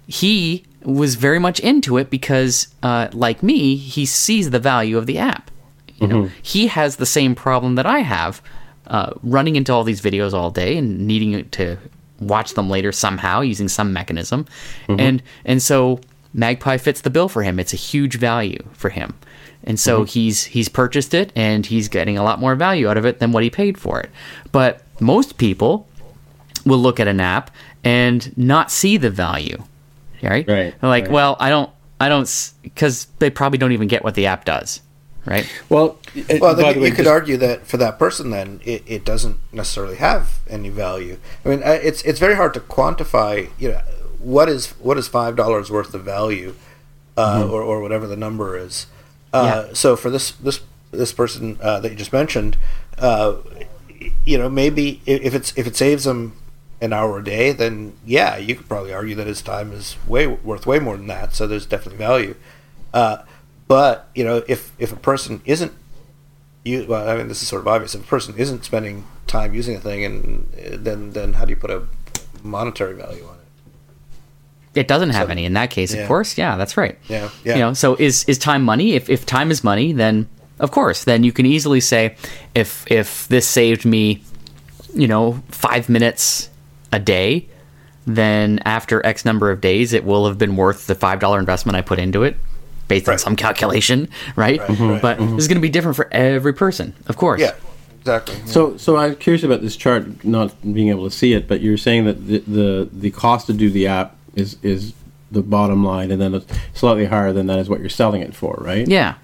[0.08, 5.08] he was very much into it because, uh, like me, he sees the value of
[5.08, 5.52] the app.
[5.98, 6.22] You mm-hmm.
[6.22, 8.42] know, he has the same problem that I have,
[8.88, 11.78] uh, running into all these videos all day and needing to
[12.20, 14.46] watch them later somehow using some mechanism,
[14.88, 15.00] mm-hmm.
[15.00, 16.00] and and so
[16.34, 17.60] Magpie fits the bill for him.
[17.60, 19.14] It's a huge value for him,
[19.64, 20.08] and so mm-hmm.
[20.08, 23.32] he's he's purchased it and he's getting a lot more value out of it than
[23.32, 24.10] what he paid for it.
[24.52, 25.88] But most people
[26.66, 27.52] will look at an app
[27.84, 29.64] and not see the value
[30.22, 30.48] right?
[30.48, 30.80] Right.
[30.80, 31.12] They're like, right.
[31.12, 34.82] well, I don't, I don't, because they probably don't even get what the app does,
[35.26, 35.50] right?
[35.70, 36.00] Well,
[36.40, 39.38] well, then you, way, you could argue that for that person, then it, it doesn't
[39.52, 41.18] necessarily have any value.
[41.46, 43.50] I mean, it's it's very hard to quantify.
[43.60, 43.82] You know,
[44.20, 46.56] what is what is five dollars worth of value,
[47.18, 47.52] uh, mm-hmm.
[47.52, 48.88] or or whatever the number is.
[49.34, 49.74] Uh, yeah.
[49.74, 52.58] So for this this this person uh, that you just mentioned,
[52.98, 53.38] uh,
[54.26, 56.34] you know, maybe if it's if it saves them
[56.82, 60.28] an hour a day, then yeah, you could probably argue that his time is way
[60.28, 61.36] worth way more than that.
[61.36, 62.36] So there's definitely value.
[62.94, 63.24] Uh,
[63.70, 65.72] but you know, if if a person isn't,
[66.66, 67.96] you well, I mean, this is sort of obvious.
[67.96, 71.52] If a person isn't spending time using a thing, and uh, then then how do
[71.52, 71.84] you put a
[72.44, 74.80] monetary value on it?
[74.80, 76.02] It doesn't have so, any in that case, yeah.
[76.02, 76.36] of course.
[76.36, 76.98] Yeah, that's right.
[77.08, 77.54] Yeah, yeah.
[77.54, 78.94] You know, so is is time money?
[78.94, 80.28] If if time is money, then
[80.60, 82.16] of course, then you can easily say,
[82.56, 84.24] if if this saved me,
[84.96, 86.50] you know, five minutes
[86.92, 87.48] a day,
[88.08, 91.76] then after X number of days, it will have been worth the five dollar investment
[91.76, 92.36] I put into it
[92.90, 93.14] based right.
[93.14, 94.60] on some calculation, right?
[94.60, 95.00] right, mm-hmm.
[95.02, 95.36] But mm-hmm.
[95.36, 97.40] this is going to be different for every person, of course.
[97.40, 97.56] Yeah,
[98.00, 98.36] exactly.
[98.46, 101.78] So, so I'm curious about this chart, not being able to see it, but you're
[101.78, 104.94] saying that the the, the cost to do the app is is
[105.32, 108.58] the bottom line, and then slightly higher than that is what you're selling it for,
[108.60, 108.86] right?
[108.86, 109.16] Yeah.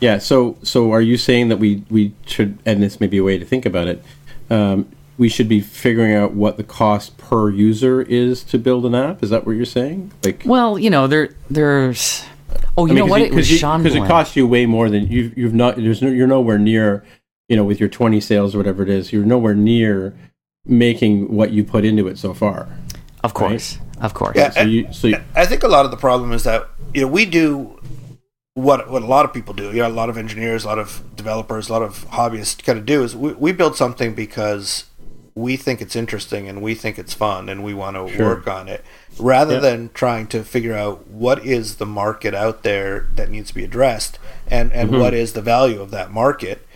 [0.00, 0.18] Yeah.
[0.18, 3.38] So, so are you saying that we we should, and this may be a way
[3.38, 4.04] to think about it.
[4.50, 8.94] Um, we should be figuring out what the cost per user is to build an
[8.94, 9.22] app.
[9.22, 10.10] Is that what you're saying?
[10.24, 12.24] Like, well, you know, there there's
[12.76, 13.20] Oh, you I mean, know what?
[13.20, 15.76] It, was Sean because it costs you way more than you've you've not.
[15.76, 17.04] There's no, you're nowhere near.
[17.48, 20.14] You know, with your 20 sales or whatever it is, you're nowhere near
[20.64, 22.68] making what you put into it so far.
[23.22, 24.04] Of course, right?
[24.04, 24.36] of course.
[24.36, 27.02] Yeah, so you, so you, I think a lot of the problem is that you
[27.02, 27.78] know we do
[28.54, 29.64] what what a lot of people do.
[29.64, 32.78] You know, a lot of engineers, a lot of developers, a lot of hobbyists kind
[32.78, 34.84] of do is we, we build something because
[35.34, 38.26] we think it's interesting and we think it's fun and we want to sure.
[38.26, 38.84] work on it
[39.18, 39.62] rather yep.
[39.62, 43.64] than trying to figure out what is the market out there that needs to be
[43.64, 44.18] addressed
[44.48, 45.00] and and mm-hmm.
[45.00, 46.66] what is the value of that market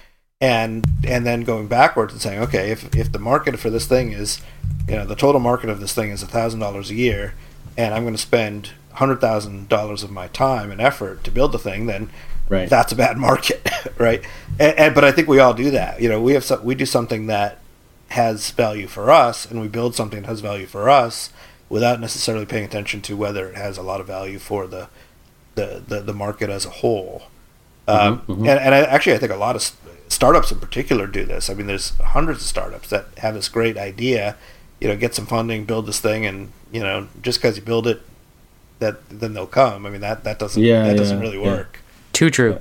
[0.40, 4.12] and and then going backwards and saying okay if if the market for this thing
[4.12, 4.40] is
[4.88, 7.35] you know the total market of this thing is a thousand dollars a year
[7.77, 11.53] and i'm going to spend hundred thousand dollars of my time and effort to build
[11.53, 12.09] the thing then
[12.49, 13.66] right that's a bad market
[13.99, 14.25] right
[14.59, 16.75] and, and, but i think we all do that you know we have some, we
[16.75, 17.59] do something that
[18.09, 21.31] has value for us and we build something that has value for us
[21.69, 24.88] without necessarily paying attention to whether it has a lot of value for the
[25.57, 27.25] the, the, the market as a whole.
[27.88, 28.47] Mm-hmm, um, mm-hmm.
[28.47, 29.73] And, and I, actually, I think a lot of
[30.09, 31.51] startups in particular do this.
[31.51, 34.37] I mean, there's hundreds of startups that have this great idea,
[34.81, 37.87] you know, get some funding, build this thing, and you know, just because you build
[37.87, 38.03] it,
[38.79, 39.87] that then they'll come.
[39.87, 41.77] I mean, that that doesn't yeah, that yeah, doesn't really work.
[41.77, 42.11] Yeah.
[42.12, 42.61] Too true.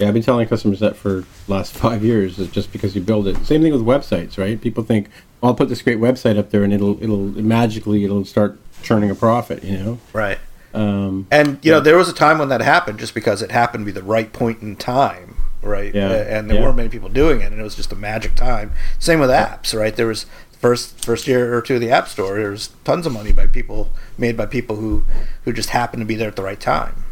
[0.00, 2.38] Yeah, I've been telling customers that for last five years.
[2.38, 3.36] Is just because you build it.
[3.44, 4.60] Same thing with websites, right?
[4.60, 5.08] People think,
[5.42, 9.14] I'll put this great website up there and it'll it'll magically it'll start churning a
[9.14, 9.98] profit, you know?
[10.12, 10.38] Right.
[10.72, 11.72] Um, and you yeah.
[11.72, 14.02] know there was a time when that happened, just because it happened to be the
[14.02, 15.94] right point in time, right?
[15.94, 16.10] Yeah.
[16.12, 16.64] And there yeah.
[16.64, 18.72] weren't many people doing it, and it was just a magic time.
[18.98, 19.94] Same with apps, right?
[19.94, 20.26] There was
[20.60, 22.38] first first year or two of the App Store.
[22.38, 25.04] There was tons of money by people made by people who
[25.44, 27.04] who just happened to be there at the right time.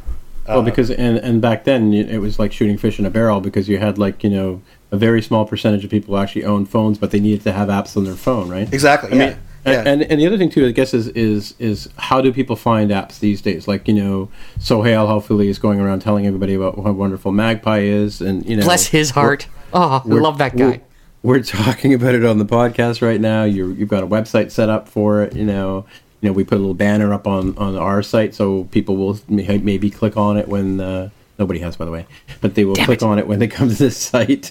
[0.48, 3.40] Well, uh, because and and back then it was like shooting fish in a barrel
[3.40, 6.64] because you had like you know a very small percentage of people who actually own
[6.64, 8.72] phones, but they needed to have apps on their phone, right?
[8.72, 9.10] Exactly.
[9.12, 9.28] I yeah.
[9.28, 9.82] Mean, yeah.
[9.86, 12.90] And, and the other thing too, I guess, is is is how do people find
[12.90, 13.68] apps these days?
[13.68, 18.20] Like you know, Sohail hopefully is going around telling everybody about how wonderful Magpie is,
[18.20, 19.46] and you know, bless his heart.
[19.72, 20.80] Oh, I love that guy.
[21.22, 23.44] We're, we're, talking about it on the podcast right now.
[23.44, 25.36] you you've got a website set up for it.
[25.36, 25.84] You know,
[26.20, 29.18] you know, we put a little banner up on on our site so people will
[29.28, 30.80] maybe click on it when.
[30.80, 32.04] Uh, Nobody has, by the way,
[32.40, 33.04] but they will Damn click it.
[33.04, 34.50] on it when they come to this site.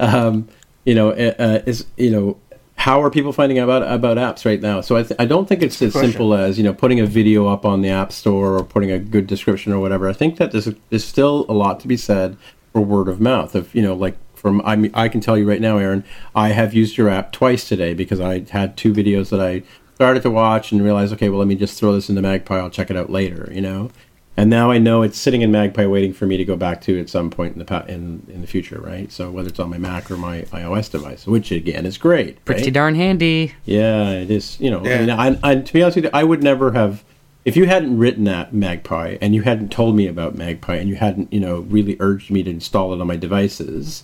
[0.00, 0.48] Um,
[0.86, 2.38] you know, uh, uh, is you know
[2.74, 4.80] how are people finding out about about apps right now?
[4.80, 7.48] So I, th- I don't think it's as simple as you know putting a video
[7.48, 10.08] up on the app store or putting a good description or whatever.
[10.08, 12.38] I think that there's, there's still a lot to be said
[12.72, 13.54] for word of mouth.
[13.54, 16.02] Of you know, like from I mean, I can tell you right now, Aaron,
[16.34, 19.62] I have used your app twice today because I had two videos that I
[20.02, 22.58] started to watch and realized, okay, well, let me just throw this into Magpie.
[22.58, 23.48] I'll check it out later.
[23.52, 23.90] You know,
[24.36, 26.98] and now I know it's sitting in Magpie waiting for me to go back to
[26.98, 29.12] at some point in the pa- in in the future, right?
[29.12, 32.64] So whether it's on my Mac or my iOS device, which again is great, pretty
[32.64, 32.72] right?
[32.72, 33.54] darn handy.
[33.64, 34.58] Yeah, it is.
[34.58, 34.94] You know, yeah.
[35.16, 37.04] I, mean, I, I, to be honest with you, I would never have
[37.44, 40.96] if you hadn't written that Magpie and you hadn't told me about Magpie and you
[40.96, 44.02] hadn't you know really urged me to install it on my devices.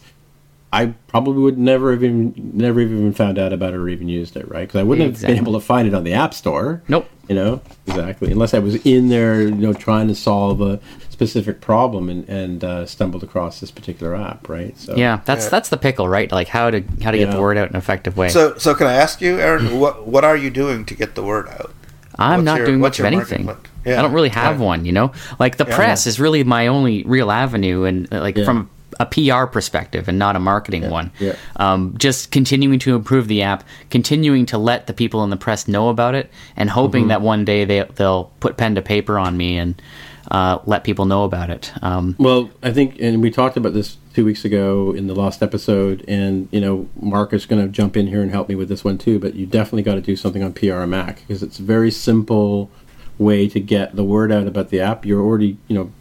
[0.73, 4.49] I probably would never even never even found out about it or even used it,
[4.51, 4.67] right?
[4.67, 5.37] Because I wouldn't exactly.
[5.37, 6.83] have been able to find it on the App Store.
[6.89, 7.09] Nope.
[7.29, 8.33] You know, exactly.
[8.33, 12.65] Unless I was in there, you know, trying to solve a specific problem and, and
[12.65, 14.79] uh, stumbled across this particular app, right?
[14.79, 15.51] So yeah, that's yeah.
[15.51, 16.31] that's the pickle, right?
[16.31, 17.25] Like how to how to yeah.
[17.25, 18.29] get the word out in an effective way.
[18.29, 21.23] So so can I ask you, Aaron, what what are you doing to get the
[21.23, 21.73] word out?
[22.19, 23.49] I'm what's not your, doing much of anything.
[23.85, 23.99] Yeah.
[23.99, 24.67] I don't really have right.
[24.67, 25.13] one, you know.
[25.39, 26.11] Like the yeah, press yeah.
[26.11, 28.69] is really my only real avenue, and uh, like from
[29.01, 31.13] a PR perspective and not a marketing yeah, one.
[31.19, 31.37] Yeah.
[31.57, 35.69] Um, just continuing to improve the app, continuing to let the people in the press
[35.69, 37.09] know about it, and hoping mm-hmm.
[37.09, 39.81] that one day they they'll put pen to paper on me and
[40.31, 41.73] uh, let people know about it.
[41.83, 45.43] Um, well, I think, and we talked about this two weeks ago in the last
[45.43, 48.69] episode, and you know, Mark is going to jump in here and help me with
[48.69, 49.19] this one too.
[49.19, 52.71] But you definitely got to do something on PRMac because it's a very simple
[53.17, 55.05] way to get the word out about the app.
[55.05, 55.93] You're already, you know,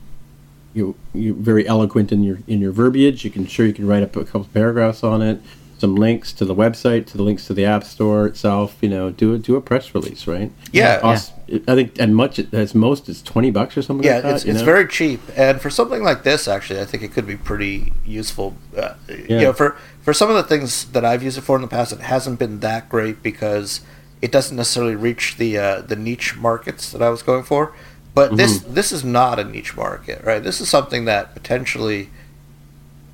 [0.78, 3.26] you you're very eloquent in your in your verbiage.
[3.26, 5.42] You can sure you can write up a couple paragraphs on it,
[5.78, 8.78] some links to the website, to the links to the app store itself.
[8.82, 10.52] You know, do a do a press release, right?
[10.72, 11.00] Yeah,
[11.48, 11.62] yeah.
[11.68, 14.06] I think and much as most it's twenty bucks or something.
[14.06, 17.12] Yeah, like it's, it's very cheap, and for something like this, actually, I think it
[17.12, 18.56] could be pretty useful.
[18.76, 19.16] Uh, yeah.
[19.28, 21.68] You know, for for some of the things that I've used it for in the
[21.68, 23.82] past, it hasn't been that great because
[24.22, 27.74] it doesn't necessarily reach the uh, the niche markets that I was going for.
[28.18, 28.38] But mm-hmm.
[28.38, 30.42] this this is not a niche market, right?
[30.42, 32.10] This is something that potentially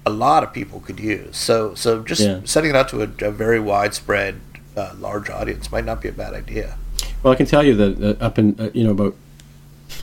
[0.05, 1.35] a lot of people could use.
[1.35, 2.39] So so just yeah.
[2.45, 4.39] setting it out to a, a very widespread,
[4.77, 6.77] uh, large audience might not be a bad idea.
[7.21, 9.15] Well, I can tell you that up in uh, you know about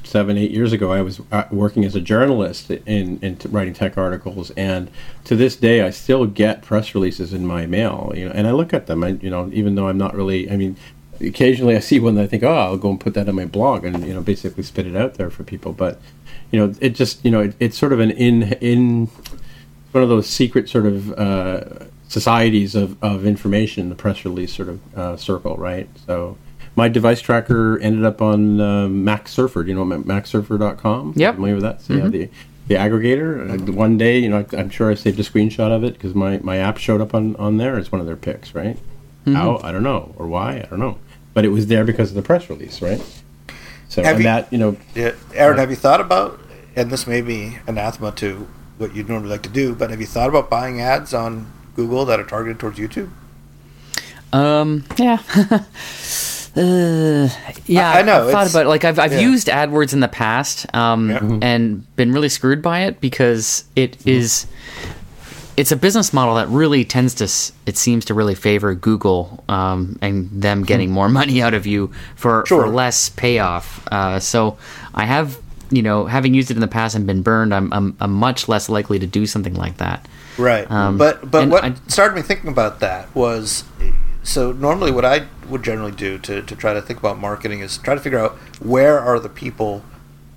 [0.04, 3.96] seven eight years ago, I was uh, working as a journalist in in writing tech
[3.96, 4.90] articles, and
[5.24, 8.12] to this day, I still get press releases in my mail.
[8.14, 9.02] You know, and I look at them.
[9.02, 10.76] I you know even though I'm not really, I mean,
[11.20, 13.44] occasionally I see one that I think, oh, I'll go and put that on my
[13.44, 15.72] blog and you know basically spit it out there for people.
[15.72, 16.00] But
[16.50, 19.06] you know, it just you know it, it's sort of an in in
[19.92, 21.64] one of those secret sort of uh,
[22.08, 25.88] societies of, of information, the press release sort of uh, circle, right?
[26.06, 26.38] So
[26.76, 29.62] my device tracker ended up on uh, MacSurfer.
[29.62, 31.14] Do you know MacSurfer.com?
[31.16, 31.34] Yep.
[31.34, 31.80] Familiar with that?
[31.80, 32.04] So mm-hmm.
[32.04, 32.30] yeah, the
[32.68, 33.68] the aggregator.
[33.68, 36.14] Uh, one day, you know, I, am sure I saved a screenshot of it because
[36.14, 38.76] my, my app showed up on, on there as one of their picks, right?
[38.76, 39.34] Mm-hmm.
[39.34, 40.98] How I don't know, or why I don't know
[41.34, 43.00] but it was there because of the press release, right?
[43.88, 46.40] So have and you, that you know, yeah, Aaron, uh, have you thought about?
[46.76, 50.06] And this may be anathema to what you'd normally like to do, but have you
[50.06, 53.10] thought about buying ads on Google that are targeted towards YouTube?
[54.32, 55.22] Um, yeah.
[56.56, 57.28] Uh,
[57.66, 58.26] yeah, I, I know.
[58.26, 58.68] I've thought about it.
[58.68, 59.20] like I've I've yeah.
[59.20, 61.38] used AdWords in the past, um, yeah.
[61.42, 64.08] and been really screwed by it because it mm-hmm.
[64.08, 64.46] is
[65.60, 67.24] it's a business model that really tends to
[67.68, 70.94] it seems to really favor Google um, and them getting hmm.
[70.94, 72.64] more money out of you for, sure.
[72.64, 73.86] for less payoff.
[73.88, 74.56] Uh, so
[74.94, 75.38] I have
[75.70, 78.48] you know having used it in the past and been burned, I'm I'm, I'm much
[78.48, 80.08] less likely to do something like that.
[80.38, 80.68] Right.
[80.70, 83.64] Um, but but what I, started me thinking about that was
[84.22, 87.76] so normally what I would generally do to, to try to think about marketing is
[87.76, 89.84] try to figure out where are the people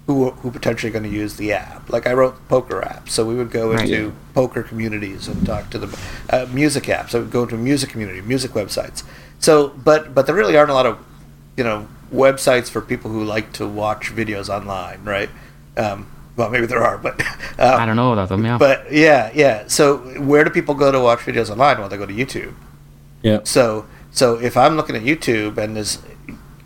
[0.07, 1.89] who who potentially going to use the app.
[1.89, 5.79] Like I wrote poker apps, so we would go into poker communities and talk to
[5.79, 7.15] the uh, music apps.
[7.15, 9.03] I would go into music community, music websites.
[9.39, 10.99] So, but but there really aren't a lot of
[11.55, 15.29] you know websites for people who like to watch videos online, right?
[15.77, 17.21] Um, well, maybe there are, but
[17.59, 18.43] um, I don't know about them.
[18.43, 19.67] Yeah, but yeah, yeah.
[19.67, 21.79] So where do people go to watch videos online?
[21.79, 22.53] Well, they go to YouTube.
[23.21, 23.39] Yeah.
[23.43, 25.99] So so if I'm looking at YouTube and there's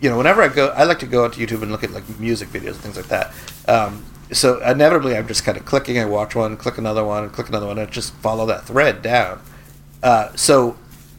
[0.00, 2.08] you know, whenever I go, I like to go onto YouTube and look at like
[2.18, 3.32] music videos and things like that.
[3.66, 5.98] Um, so inevitably, I'm just kind of clicking.
[5.98, 9.40] I watch one, click another one, click another one, and just follow that thread down.
[10.02, 10.76] Uh, so,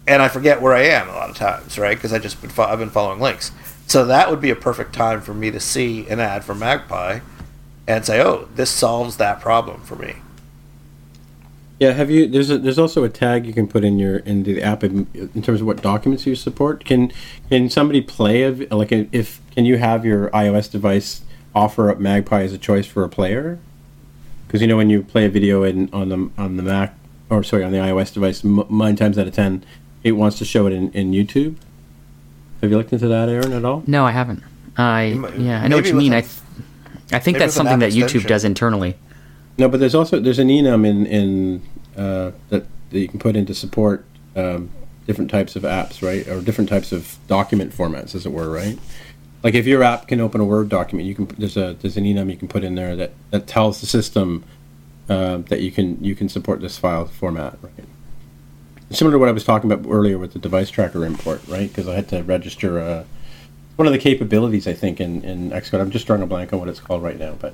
[0.08, 1.98] and I forget where I am a lot of times, right?
[1.98, 3.52] Because I just been fo- I've been following links.
[3.88, 7.20] So that would be a perfect time for me to see an ad for Magpie
[7.88, 10.18] and say, "Oh, this solves that problem for me."
[11.80, 12.28] Yeah, have you?
[12.28, 15.08] There's a, there's also a tag you can put in your in the app in,
[15.14, 16.84] in terms of what documents you support.
[16.84, 17.12] Can
[17.50, 21.22] can somebody play a, like a, if can you have your iOS device
[21.56, 23.60] offer up Magpie as a choice for a player?
[24.46, 26.96] Because you know when you play a video in on the on the Mac
[27.30, 29.64] or sorry on the iOS device, m- nine times out of ten,
[30.04, 31.56] it wants to show it in, in YouTube.
[32.60, 33.84] Have you looked into that, Aaron, at all?
[33.88, 34.44] No, I haven't.
[34.78, 36.14] I yeah, I know what you mean.
[36.14, 36.26] I
[37.12, 38.98] I think that's something that YouTube does internally.
[39.60, 41.62] No, but there's also there's an enum in in
[41.98, 44.70] uh, that that you can put in to support um,
[45.06, 48.80] different types of apps, right, or different types of document formats, as it were, right.
[49.44, 52.06] Like if your app can open a Word document, you can there's a there's an
[52.06, 54.46] enum you can put in there that, that tells the system
[55.10, 57.74] uh, that you can you can support this file format, right.
[58.92, 61.68] Similar to what I was talking about earlier with the device tracker import, right?
[61.68, 63.04] Because I had to register uh,
[63.76, 65.82] one of the capabilities I think in, in Xcode.
[65.82, 67.54] I'm just drawing a blank on what it's called right now, but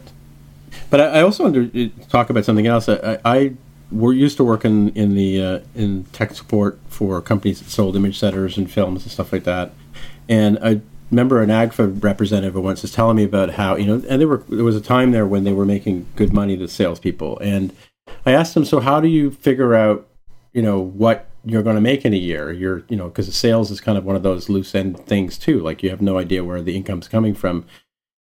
[0.90, 2.90] but I, I also want to talk about something else.
[2.90, 3.54] I, I
[3.92, 8.18] we're used to working in the uh, in tech support for companies that sold image
[8.18, 9.72] setters and films and stuff like that.
[10.28, 14.20] And I remember an AGFA representative once was telling me about how you know, and
[14.20, 17.40] there were there was a time there when they were making good money to salespeople,
[17.40, 17.76] and
[18.26, 20.08] I asked them, so how do you figure out,
[20.54, 22.52] you know, what you're going to make in a year.
[22.52, 25.60] You're, you know, because sales is kind of one of those loose end things too.
[25.60, 27.66] Like you have no idea where the income's coming from.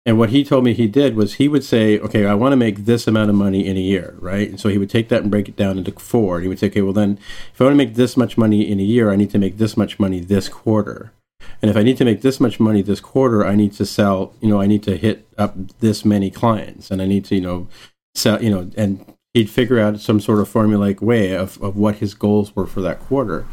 [0.04, 2.56] And what he told me he did was he would say, okay, I want to
[2.56, 4.48] make this amount of money in a year, right?
[4.48, 6.36] And so he would take that and break it down into four.
[6.36, 7.18] And he would say, okay, well then,
[7.54, 9.58] if I want to make this much money in a year, I need to make
[9.58, 11.12] this much money this quarter.
[11.60, 14.34] And if I need to make this much money this quarter, I need to sell,
[14.40, 17.40] you know, I need to hit up this many clients and I need to, you
[17.40, 17.68] know,
[18.14, 21.96] sell, you know, and he'd figure out some sort of formulaic way of, of what
[21.96, 23.46] his goals were for that quarter.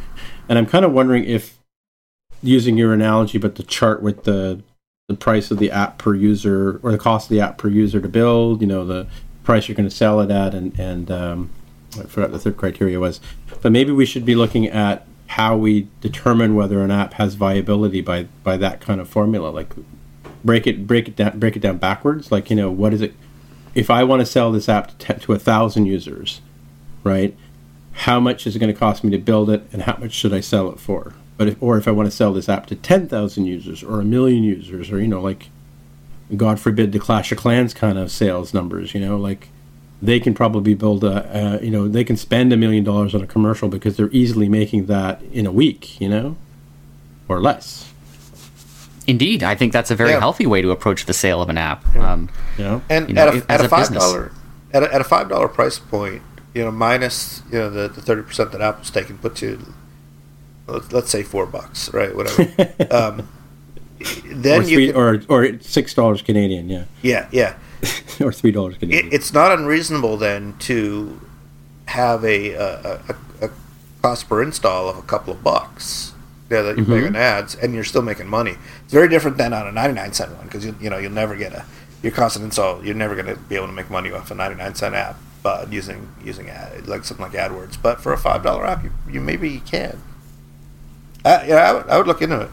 [0.48, 1.60] And I'm kind of wondering if
[2.42, 4.64] using your analogy, but the chart with the
[5.10, 8.00] the price of the app per user or the cost of the app per user
[8.00, 9.08] to build, you know, the
[9.43, 11.50] price you're going to sell it at, and and um,
[12.00, 13.19] I forgot the third criteria was.
[13.62, 18.02] But maybe we should be looking at how we determine whether an app has viability
[18.02, 19.50] by by that kind of formula.
[19.50, 19.74] Like
[20.45, 22.32] break it break it down break it down backwards.
[22.32, 23.13] Like you know what is it
[23.76, 26.41] if i want to sell this app to, to a thousand users
[27.04, 27.36] right
[27.93, 30.34] how much is it going to cost me to build it and how much should
[30.34, 32.75] i sell it for but if, or if i want to sell this app to
[32.75, 35.49] 10,000 users or a million users or you know like
[36.36, 39.47] god forbid the clash of clans kind of sales numbers you know like
[40.02, 43.28] they can probably build a, you know, they can spend a million dollars on a
[43.28, 46.38] commercial because they're easily making that in a week, you know,
[47.28, 47.91] or less.
[49.08, 50.19] Indeed, I think that's a very yeah.
[50.19, 51.84] healthy way to approach the sale of an app.
[51.93, 52.13] Yeah.
[52.13, 52.80] Um, yeah.
[52.89, 54.32] and you know, And at a, at a five dollar
[54.71, 56.21] at a, at a five dollar price point,
[56.54, 59.73] you know, minus you know the the thirty percent that Apple's taking, puts you
[60.71, 62.15] let's, let's say four bucks, right?
[62.15, 62.43] Whatever.
[62.91, 63.29] um,
[64.25, 66.86] then or three, you can, or or six dollars Canadian, yeah.
[67.01, 67.55] Yeah, yeah.
[68.21, 69.08] or three dollars Canadian.
[69.08, 71.19] It, it's not unreasonable then to
[71.86, 73.49] have a, a, a, a,
[74.01, 76.13] cost per install of a couple of bucks.
[76.49, 77.13] Yeah, that you're mm-hmm.
[77.13, 78.55] paying ads, and you're still making money.
[78.84, 81.36] It's very different than on a 99 cent one because you, you know you'll never
[81.36, 81.65] get a
[82.01, 82.84] your cost of install.
[82.84, 85.65] You're never going to be able to make money off a 99 cent app uh,
[85.69, 87.82] using using ad, like something like AdWords.
[87.82, 90.01] But for a five dollar app, you, you maybe can.
[91.25, 92.49] Uh, yeah, I would, I would look into it.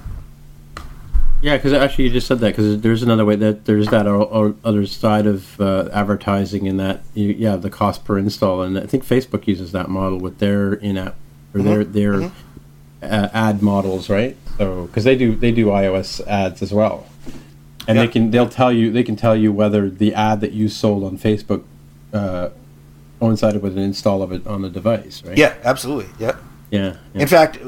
[1.43, 4.87] Yeah, because actually you just said that because there's another way that there's that other
[4.87, 9.05] side of uh, advertising in that you, yeah the cost per install and I think
[9.05, 11.15] Facebook uses that model with their in-app
[11.55, 11.69] or mm-hmm.
[11.69, 13.05] their their mm-hmm.
[13.05, 17.07] uh, ad models right so because they do they do iOS ads as well
[17.87, 18.07] and yeah.
[18.07, 21.05] they can they'll tell you they can tell you whether the ad that you sold
[21.05, 21.65] on Facebook
[22.15, 22.49] uh,
[23.21, 26.37] coincided with an install of it on the device right yeah absolutely yeah
[26.71, 27.21] yeah, yeah.
[27.23, 27.59] in fact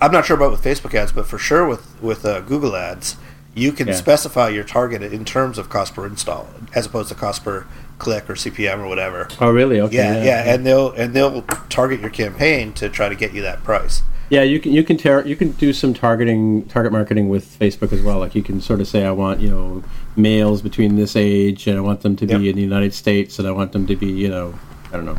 [0.00, 3.16] I'm not sure about with Facebook ads, but for sure with with uh, Google ads,
[3.54, 3.94] you can yeah.
[3.94, 7.66] specify your target in terms of cost per install, as opposed to cost per
[7.98, 9.28] click or CPM or whatever.
[9.40, 9.80] Oh, really?
[9.80, 9.96] Okay.
[9.96, 13.42] Yeah, yeah, yeah, and they'll and they'll target your campaign to try to get you
[13.42, 14.02] that price.
[14.30, 17.92] Yeah, you can you can tar- you can do some targeting target marketing with Facebook
[17.92, 18.18] as well.
[18.18, 19.82] Like you can sort of say, I want you know
[20.16, 23.48] males between this age, and I want them to be in the United States, and
[23.48, 24.54] I want them to be you know
[24.92, 25.18] I don't know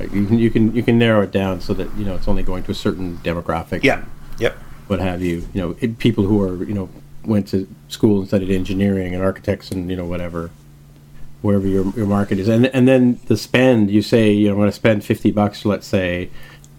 [0.00, 2.42] you can you can you can narrow it down so that you know it's only
[2.42, 3.82] going to a certain demographic.
[3.82, 4.04] Yeah.
[4.38, 4.56] Yep.
[4.86, 5.48] What have you?
[5.52, 6.88] You know, it, people who are you know
[7.24, 10.50] went to school and studied engineering and architects and you know whatever,
[11.42, 13.90] wherever your your market is, and and then the spend.
[13.90, 16.30] You say you know I'm going to spend fifty bucks, let's say.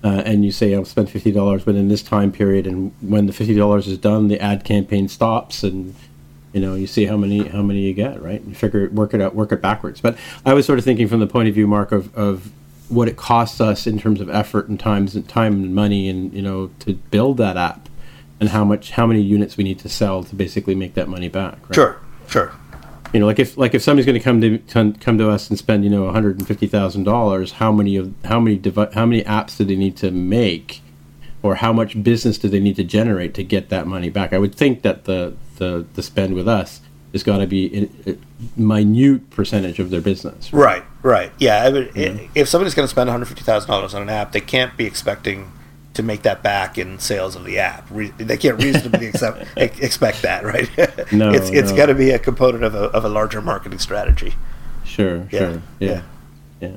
[0.01, 3.25] Uh, and you say I'll spend fifty dollars, but in this time period, and when
[3.25, 5.93] the fifty dollars is done, the ad campaign stops, and
[6.53, 8.41] you know you see how many how many you get, right?
[8.41, 9.99] You figure work it out, work it backwards.
[9.99, 12.49] But I was sort of thinking from the point of view, Mark, of, of
[12.89, 16.33] what it costs us in terms of effort and times and time and money and
[16.33, 17.87] you know to build that app
[18.39, 21.29] and how much how many units we need to sell to basically make that money
[21.29, 21.75] back right?
[21.75, 22.53] sure sure.
[23.13, 25.57] You know like if like if somebody's going to come to come to us and
[25.57, 29.75] spend you know $150,000 how many of how many devi- how many apps do they
[29.75, 30.81] need to make?
[31.41, 34.33] Or how much business do they need to generate to get that money back?
[34.33, 38.17] I would think that the the, the spend with us has got to be a,
[38.55, 40.53] minute percentage of their business.
[40.53, 41.31] Right, right.
[41.39, 44.85] Yeah, I mean, if somebody's going to spend $150,000 on an app, they can't be
[44.85, 45.51] expecting
[45.95, 47.85] to make that back in sales of the app.
[47.89, 50.69] Re- they can't reasonably accept, expect that, right?
[51.11, 51.77] No, it's it's no.
[51.77, 54.35] got to be a component of a, of a larger marketing strategy.
[54.85, 55.39] Sure, yeah.
[55.39, 55.89] sure, yeah.
[55.89, 56.01] yeah,
[56.61, 56.75] yeah.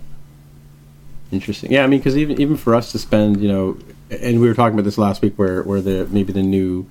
[1.31, 1.71] Interesting.
[1.73, 3.79] Yeah, I mean, because even even for us to spend, you know,
[4.11, 6.87] and we were talking about this last week, where where the maybe the new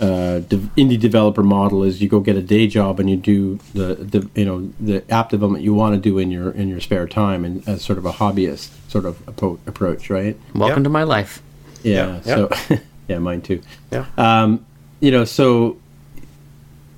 [0.00, 3.58] uh, de- indie developer model is you go get a day job and you do
[3.74, 6.80] the, the you know the app development you want to do in your in your
[6.80, 10.36] spare time and as sort of a hobbyist sort of apo- approach, right?
[10.54, 10.84] Welcome yep.
[10.84, 11.42] to my life.
[11.82, 12.20] Yeah.
[12.24, 12.34] yeah.
[12.34, 12.50] So
[13.08, 13.60] yeah, mine too.
[13.90, 14.06] Yeah.
[14.16, 14.64] Um,
[15.00, 15.78] you know, so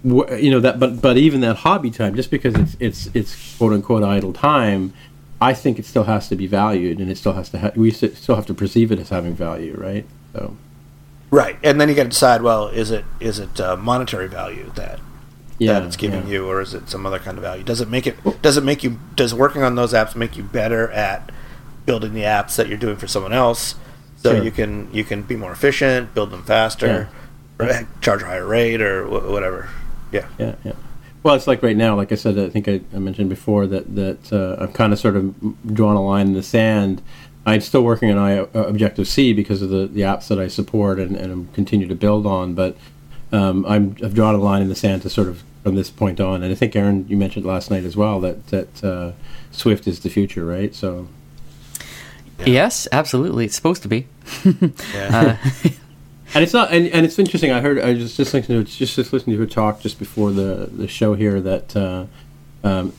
[0.05, 3.73] you know that, but but even that hobby time, just because it's it's it's quote
[3.73, 4.93] unquote idle time,
[5.41, 7.91] I think it still has to be valued, and it still has to ha- we
[7.91, 10.07] still have to perceive it as having value, right?
[10.35, 10.57] So.
[11.31, 12.43] Right, and then you got to decide.
[12.43, 14.99] Well, is it is it uh, monetary value that
[15.59, 16.33] yeah, that it's giving yeah.
[16.33, 17.63] you, or is it some other kind of value?
[17.63, 18.17] Does it make it?
[18.43, 18.99] Does it make you?
[19.15, 21.31] Does working on those apps make you better at
[21.87, 23.77] building the apps that you're doing for someone else?
[24.23, 24.45] so sure.
[24.45, 27.09] you can you can be more efficient, build them faster,
[27.59, 27.85] yeah.
[28.01, 29.69] charge a higher rate or whatever.
[30.13, 30.29] Yeah.
[30.39, 30.57] Yeah.
[30.65, 30.73] Yeah.
[31.23, 33.95] Well, it's like right now, like I said, I think I, I mentioned before that
[33.95, 35.35] that uh, I've kind of sort of
[35.75, 37.03] drawn a line in the sand.
[37.51, 40.49] I'm still working on I, uh, Objective C because of the, the apps that I
[40.49, 42.55] support and, and continue to build on.
[42.55, 42.77] But
[43.33, 46.21] um, I'm, I've drawn a line in the sand to sort of from this point
[46.21, 46.43] on.
[46.43, 49.13] And I think Aaron, you mentioned last night as well that that uh,
[49.51, 50.75] Swift is the future, right?
[50.75, 51.09] So.
[52.39, 52.47] Yeah.
[52.47, 53.45] Yes, absolutely.
[53.45, 54.07] It's supposed to be.
[54.95, 55.39] yeah.
[55.45, 55.69] uh,
[56.35, 58.95] and it's not and, and it's interesting i heard i was just listening to just,
[58.95, 62.07] just listening to a talk just before the the show here that uh,
[62.63, 62.93] um,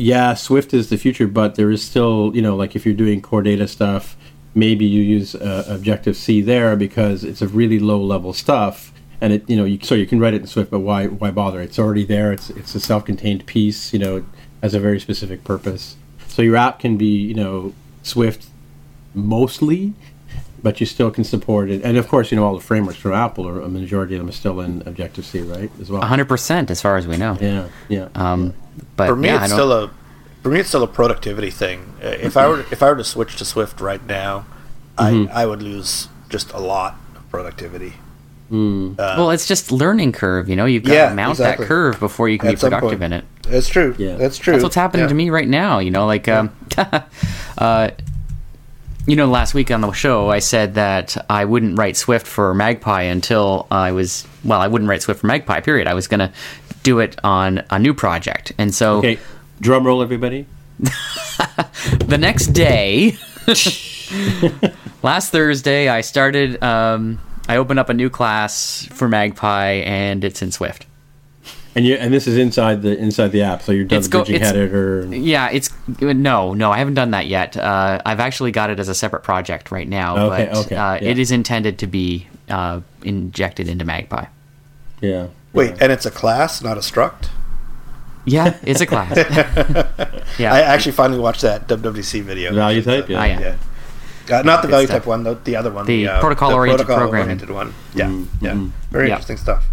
[0.00, 3.20] yeah swift is the future but there is still you know like if you're doing
[3.20, 4.16] core data stuff
[4.54, 9.34] maybe you use uh, objective c there because it's a really low level stuff and
[9.34, 11.60] it you know you, so you can write it in swift but why why bother
[11.60, 14.24] it's already there it's it's a self-contained piece you know it
[14.62, 15.96] has a very specific purpose
[16.28, 18.46] so your app can be you know swift
[19.14, 19.92] mostly
[20.62, 21.82] but you still can support it.
[21.82, 24.28] And of course, you know all the frameworks from Apple, or a majority of them
[24.28, 25.70] are still in Objective C, right?
[25.80, 27.36] As well, hundred percent, as far as we know.
[27.40, 28.08] Yeah, yeah.
[28.14, 28.52] Um, yeah.
[28.96, 29.90] But for me, yeah, it's still a
[30.42, 31.94] for me, it's still a productivity thing.
[32.02, 34.46] Uh, if I were if I were to switch to Swift right now,
[34.96, 35.30] mm-hmm.
[35.30, 37.94] I I would lose just a lot of productivity.
[38.50, 38.98] Mm.
[38.98, 40.48] Uh, well, it's just learning curve.
[40.48, 41.64] You know, you've got yeah, to mount exactly.
[41.64, 43.24] that curve before you can At be productive in it.
[43.42, 43.94] That's true.
[43.96, 44.54] Yeah, that's true.
[44.54, 45.08] That's what's happening yeah.
[45.08, 45.78] to me right now.
[45.78, 46.50] You know, like um,
[47.58, 47.90] uh,
[49.06, 52.54] you know, last week on the show, I said that I wouldn't write Swift for
[52.54, 55.88] Magpie until I was, well, I wouldn't write Swift for Magpie, period.
[55.88, 56.32] I was going to
[56.82, 58.52] do it on a new project.
[58.58, 58.98] And so.
[58.98, 59.18] Okay,
[59.60, 60.46] drum roll, everybody.
[60.78, 63.16] the next day,
[65.02, 70.42] last Thursday, I started, um, I opened up a new class for Magpie, and it's
[70.42, 70.86] in Swift.
[71.74, 74.18] And you and this is inside the inside the app, so you're done it's the
[74.18, 75.06] bridging header.
[75.08, 75.70] Yeah, it's
[76.00, 77.56] no, no, I haven't done that yet.
[77.56, 80.94] Uh, I've actually got it as a separate project right now, okay, but okay, uh,
[80.94, 81.10] yeah.
[81.10, 84.26] it is intended to be uh, injected into Magpie.
[85.00, 85.28] Yeah.
[85.52, 85.78] Wait, yeah.
[85.80, 87.28] and it's a class, not a struct.
[88.24, 89.16] Yeah, it's a class.
[90.38, 92.54] yeah, I actually finally watched that WWDC video.
[92.54, 93.20] Value type, yeah.
[93.20, 93.40] Oh, yeah.
[93.40, 93.56] yeah.
[94.38, 95.86] Uh, not the value type one, the, the other one.
[95.86, 97.38] The, the uh, protocol oriented programming.
[97.52, 97.74] one.
[97.94, 98.44] Yeah, mm-hmm.
[98.44, 98.68] yeah.
[98.90, 99.64] Very interesting stuff.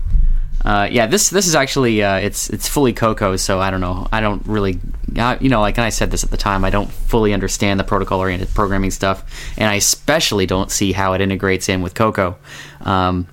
[0.66, 4.08] Uh, yeah, this this is actually uh, it's it's fully Cocoa, so I don't know.
[4.12, 4.80] I don't really,
[5.16, 6.66] uh, you know, like and I said this at the time.
[6.66, 9.24] I don't fully understand the protocol oriented programming stuff,
[9.58, 12.38] and I especially don't see how it integrates in with Cocoa.
[12.82, 13.28] Um,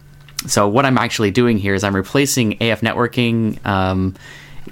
[0.47, 3.65] so what I'm actually doing here is I'm replacing AFNetworking.
[3.67, 4.15] Um,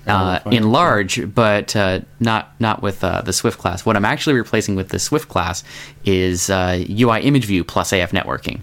[0.07, 3.85] uh, in large, but uh, not not with uh, the Swift class.
[3.85, 5.63] What I'm actually replacing with the Swift class
[6.05, 8.63] is UI Image View plus AFNetworking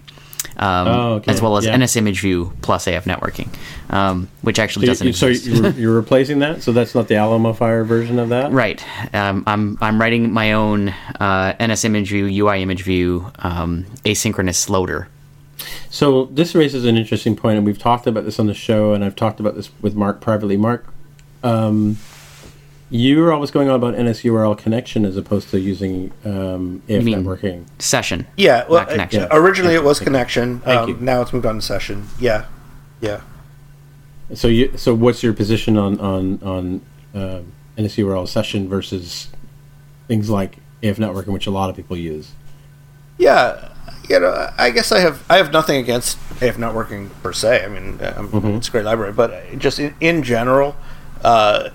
[0.60, 1.32] um, oh, okay.
[1.32, 1.76] as well as yeah.
[1.76, 3.48] NS Image View plus AFNetworking,
[3.88, 5.06] um, which actually so doesn't.
[5.06, 6.62] You, so you're, you're, replacing that.
[6.62, 8.84] So that's not the Alamofire version of that, right?
[9.14, 14.68] Um, I'm I'm writing my own uh, NS Image View, UI Image View, um, asynchronous
[14.68, 15.08] loader.
[15.90, 19.04] So this raises an interesting point, and we've talked about this on the show, and
[19.04, 20.56] I've talked about this with Mark privately.
[20.56, 20.86] Mark,
[21.42, 21.98] um,
[22.90, 27.66] you were always going on about NSURL connection as opposed to using um, AFNetworking.
[27.78, 28.26] Session.
[28.36, 29.22] Yeah, well, connection.
[29.22, 30.60] Uh, originally it was connection.
[30.64, 32.08] Um, now it's moved on to session.
[32.18, 32.46] Yeah,
[33.00, 33.20] yeah.
[34.34, 36.80] So you, so what's your position on on on
[37.14, 37.40] uh,
[37.78, 39.28] NSURL session versus
[40.08, 42.32] things like AFNetworking, which a lot of people use?
[43.18, 43.72] Yeah,
[44.08, 47.64] you know, I guess I have I have nothing against AFNetworking per se.
[47.64, 48.48] I mean, mm-hmm.
[48.48, 50.76] it's a great library, but just in, in general.
[51.22, 51.70] Uh,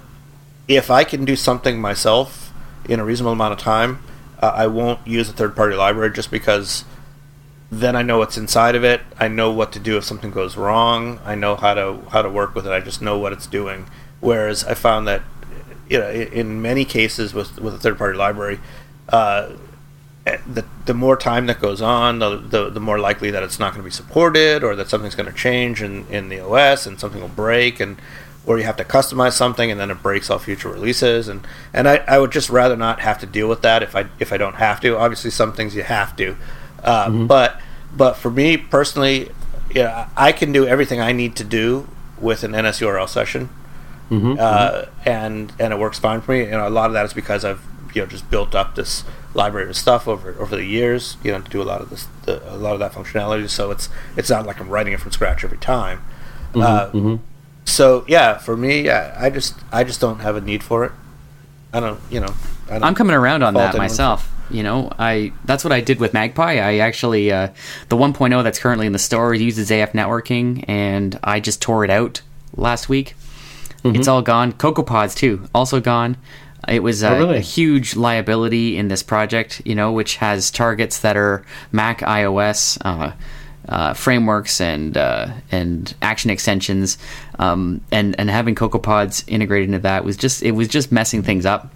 [0.67, 2.51] if I can do something myself
[2.89, 3.99] in a reasonable amount of time,
[4.41, 6.85] uh, I won't use a third party library just because
[7.71, 9.01] then I know what's inside of it.
[9.19, 11.19] I know what to do if something goes wrong.
[11.25, 12.71] I know how to how to work with it.
[12.71, 13.87] I just know what it's doing.
[14.19, 15.21] Whereas I found that
[15.89, 18.59] you know in many cases with with a third party library,
[19.09, 19.51] uh,
[20.25, 23.73] the the more time that goes on, the, the the more likely that it's not
[23.73, 26.99] going to be supported or that something's going to change in in the OS and
[26.99, 27.97] something will break and
[28.47, 31.87] or you have to customize something and then it breaks all future releases and and
[31.87, 34.37] I, I would just rather not have to deal with that if I if I
[34.37, 36.35] don't have to obviously some things you have to
[36.83, 37.27] uh, mm-hmm.
[37.27, 37.59] but
[37.95, 39.31] but for me personally
[39.73, 41.87] yeah I can do everything I need to do
[42.19, 43.49] with an NSURL session
[44.09, 44.37] mm-hmm.
[44.39, 45.09] Uh, mm-hmm.
[45.09, 47.63] and and it works fine for me and a lot of that is because I've
[47.93, 49.03] you know just built up this
[49.35, 52.07] library of stuff over over the years you know to do a lot of this
[52.23, 55.11] the, a lot of that functionality so it's it's not like I'm writing it from
[55.11, 55.99] scratch every time
[56.53, 56.61] mm-hmm.
[56.61, 57.15] Uh, mm-hmm
[57.65, 60.91] so yeah, for me, yeah, I just I just don't have a need for it.
[61.73, 62.33] I don't, you know.
[62.69, 64.31] I am coming around on that myself.
[64.49, 66.53] You know, I that's what I did with Magpie.
[66.53, 67.49] I actually uh,
[67.89, 72.21] the 1.0 that's currently in the store uses AFNetworking, and I just tore it out
[72.55, 73.15] last week.
[73.83, 73.95] Mm-hmm.
[73.95, 74.53] It's all gone.
[74.53, 76.17] CocoaPods too, also gone.
[76.67, 77.37] It was a, oh, really?
[77.37, 82.77] a, huge liability in this project, you know, which has targets that are Mac, iOS,
[82.83, 83.11] uh,
[83.67, 86.97] uh, frameworks, and uh, and action extensions,
[87.39, 91.45] um, and and having CocoaPods integrated into that was just it was just messing things
[91.45, 91.71] up.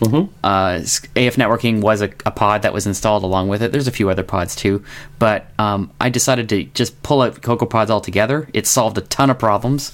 [0.00, 0.34] Mm-hmm.
[0.42, 0.78] Uh,
[1.14, 3.70] AFNetworking was a, a, pod that was installed along with it.
[3.70, 4.82] There's a few other pods too,
[5.18, 8.48] but um, I decided to just pull out CocoaPods altogether.
[8.54, 9.92] It solved a ton of problems.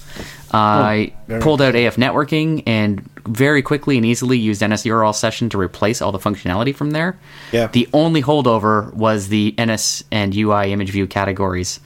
[0.53, 6.01] Uh, I pulled out AFNetworking and very quickly and easily used NSURL session to replace
[6.01, 7.17] all the functionality from there.
[7.51, 7.67] Yeah.
[7.67, 11.79] The only holdover was the NS and UI image view categories.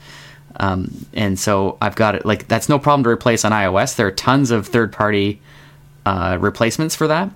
[0.56, 3.96] Um, and so I've got it like that's no problem to replace on iOS.
[3.96, 5.40] There are tons of third party
[6.04, 7.30] uh, replacements for that.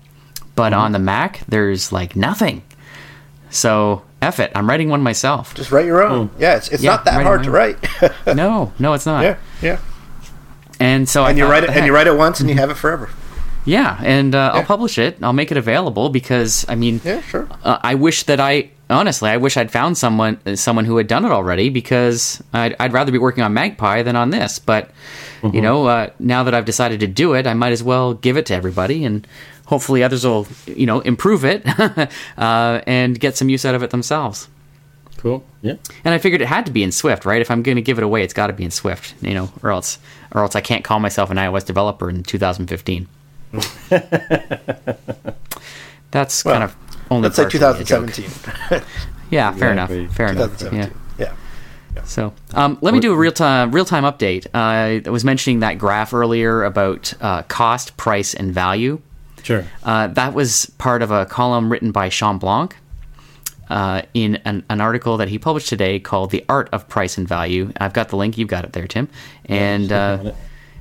[0.54, 0.80] But mm-hmm.
[0.80, 2.62] on the Mac, there's like nothing.
[3.50, 4.52] So F it.
[4.54, 5.54] I'm writing one myself.
[5.54, 6.28] Just write your own.
[6.30, 6.40] Mm.
[6.40, 7.76] Yeah, it's, it's yeah, not that hard to write.
[8.26, 9.22] no, no, it's not.
[9.22, 9.80] Yeah, yeah.
[10.80, 12.70] And so and I you write it and you write it once and you have
[12.70, 13.10] it forever.
[13.66, 14.60] Yeah, and uh, yeah.
[14.60, 15.18] I'll publish it.
[15.22, 17.48] I'll make it available because I mean, yeah, sure.
[17.62, 21.24] Uh, I wish that I honestly, I wish I'd found someone someone who had done
[21.24, 24.58] it already because I'd, I'd rather be working on Magpie than on this.
[24.58, 24.90] But
[25.42, 25.54] mm-hmm.
[25.54, 28.36] you know, uh, now that I've decided to do it, I might as well give
[28.36, 29.26] it to everybody and
[29.66, 31.66] hopefully others will you know improve it
[32.38, 34.48] uh, and get some use out of it themselves.
[35.16, 35.44] Cool.
[35.62, 35.76] Yeah.
[36.04, 37.40] And I figured it had to be in Swift, right?
[37.40, 39.50] If I'm going to give it away, it's got to be in Swift, you know,
[39.62, 39.98] or else
[40.32, 43.08] or else I can't call myself an iOS developer in 2015.
[46.10, 46.76] that's well, kind of
[47.10, 47.28] only.
[47.28, 48.26] Let's say 2017.
[49.30, 49.90] yeah, fair enough.
[50.14, 50.62] Fair enough.
[50.72, 50.90] Yeah.
[51.18, 51.34] yeah.
[52.04, 54.46] So um, let me do a real time real time update.
[54.54, 59.00] Uh, I was mentioning that graph earlier about uh, cost, price, and value.
[59.42, 59.64] Sure.
[59.84, 62.74] Uh, that was part of a column written by Shawn Blanc
[63.68, 67.26] uh, in an, an, article that he published today called "The Art of Price and
[67.26, 68.38] Value." I've got the link.
[68.38, 69.08] You've got it there, Tim.
[69.46, 70.32] And uh,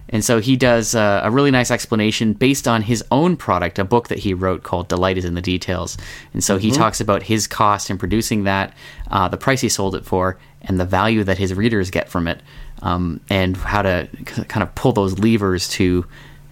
[0.10, 3.84] and so he does uh, a really nice explanation based on his own product, a
[3.84, 5.98] book that he wrote called "Delight is in the Details."
[6.34, 6.78] And so he mm-hmm.
[6.78, 8.74] talks about his cost in producing that,
[9.10, 12.28] uh, the price he sold it for, and the value that his readers get from
[12.28, 12.42] it,
[12.82, 14.08] um, and how to
[14.48, 16.06] kind of pull those levers to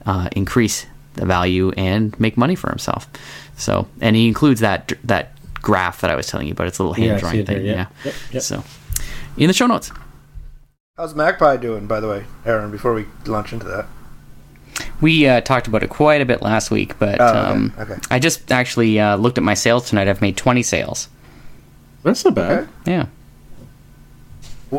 [0.06, 3.08] uh, increase the value and make money for himself.
[3.56, 6.68] So, and he includes that that graph that I was telling you about.
[6.68, 7.58] It's a little hand drawing thing.
[7.58, 7.74] There, yeah.
[7.74, 7.88] yeah.
[8.06, 8.43] Yep, yep.
[8.43, 8.64] So,
[9.38, 9.91] in the show notes.
[10.95, 12.69] How's Magpie doing, by the way, Aaron?
[12.69, 13.87] Before we launch into that.
[15.01, 17.39] We uh, talked about it quite a bit last week, but oh, okay.
[17.39, 17.95] Um, okay.
[18.11, 20.07] I just actually uh, looked at my sales tonight.
[20.07, 21.09] I've made 20 sales.
[22.03, 22.51] That's not bad.
[22.51, 22.69] Okay.
[22.85, 23.05] Yeah.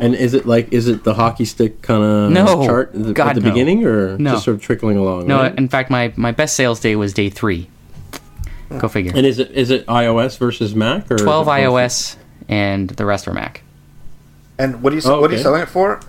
[0.00, 3.12] And is it like is it the hockey stick kind of no, chart at the,
[3.12, 3.50] God, at the no.
[3.50, 4.34] beginning, or no.
[4.34, 5.26] just sort of trickling along?
[5.26, 5.58] No, right?
[5.58, 7.68] in fact, my, my best sales day was day three.
[8.78, 9.10] Go figure.
[9.16, 12.14] And is it is it iOS versus Mac or twelve iOS
[12.48, 13.63] and the rest are Mac?
[14.58, 15.34] And what are you oh, okay.
[15.34, 16.00] are you selling it for?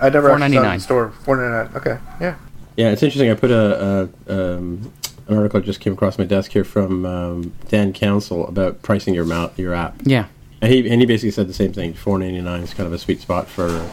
[0.00, 1.76] I never four ninety nine store four ninety nine.
[1.76, 2.36] Okay, yeah.
[2.76, 3.30] Yeah, it's interesting.
[3.30, 4.92] I put a, a um,
[5.26, 9.14] an article that just came across my desk here from um, Dan Counsell about pricing
[9.14, 9.96] your mount, your app.
[10.04, 10.26] Yeah.
[10.60, 11.94] And he and he basically said the same thing.
[11.94, 13.90] Four ninety nine is kind of a sweet spot for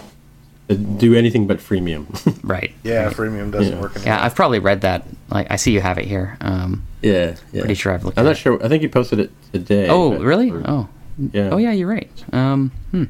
[0.68, 2.06] do anything but freemium.
[2.44, 2.74] right.
[2.84, 3.16] Yeah, right.
[3.16, 3.82] freemium doesn't yeah.
[3.82, 3.96] work.
[3.96, 4.16] Anymore.
[4.16, 5.06] Yeah, I've probably read that.
[5.30, 6.38] Like, I see you have it here.
[6.42, 7.62] Um, yeah, yeah.
[7.62, 8.18] Pretty sure I've looked.
[8.18, 8.38] I'm not it.
[8.38, 8.64] sure.
[8.64, 9.88] I think you posted it today.
[9.90, 10.52] Oh, really?
[10.52, 11.50] Or, oh, yeah.
[11.52, 11.72] Oh, yeah.
[11.72, 12.12] You're right.
[12.34, 13.04] Um, hmm.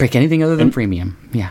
[0.00, 1.14] Break anything other than and, freemium.
[1.30, 1.50] Yeah.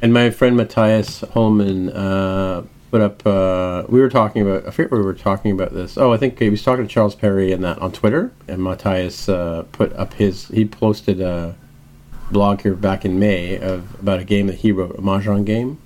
[0.00, 3.26] And my friend Matthias Holman uh, put up.
[3.26, 4.66] Uh, we were talking about.
[4.66, 5.98] I forget we were talking about this.
[5.98, 8.32] Oh, I think he was talking to Charles Perry and that on Twitter.
[8.48, 10.48] And Matthias uh, put up his.
[10.48, 11.54] He posted a
[12.30, 15.78] blog here back in May of about a game that he wrote, a mahjong game,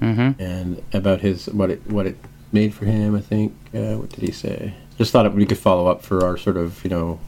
[0.00, 0.40] mm-hmm.
[0.40, 2.16] and about his what it what it
[2.52, 3.16] made for him.
[3.16, 3.56] I think.
[3.74, 4.74] Uh, what did he say?
[4.98, 7.18] Just thought we could follow up for our sort of you know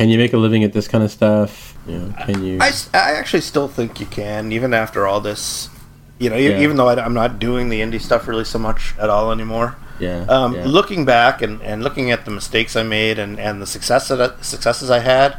[0.00, 1.76] can you make a living at this kind of stuff?
[1.86, 2.58] You know, can you?
[2.60, 5.68] I, I actually still think you can, even after all this
[6.20, 6.60] you know, yeah.
[6.60, 9.76] even though I, am not doing the indie stuff really so much at all anymore.
[9.98, 10.66] Yeah, um, yeah.
[10.66, 14.44] Looking back and, and looking at the mistakes I made and, and the success that,
[14.44, 15.38] successes I had,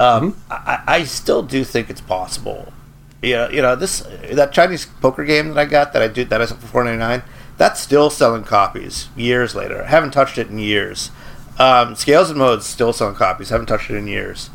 [0.00, 0.52] um, mm-hmm.
[0.52, 2.72] I, I still do think it's possible.
[3.20, 4.00] Yeah, you know this
[4.32, 6.84] that Chinese poker game that I got that I did that I sold for four
[6.84, 7.22] ninety nine.
[7.56, 9.82] That's still selling copies years later.
[9.82, 11.10] I haven't touched it in years.
[11.58, 13.50] Um, Scales and modes still selling copies.
[13.50, 14.50] I haven't touched it in years.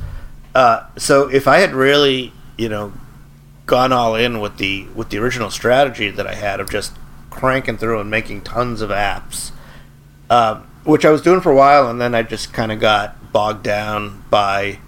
[0.56, 2.93] Uh, so if I had really, you know,
[3.66, 6.93] gone all in with the with the original strategy that I had of just
[7.30, 9.51] cranking through and making tons of apps,
[10.30, 13.34] uh, which I was doing for a while, and then I just kind of got
[13.34, 14.80] bogged down by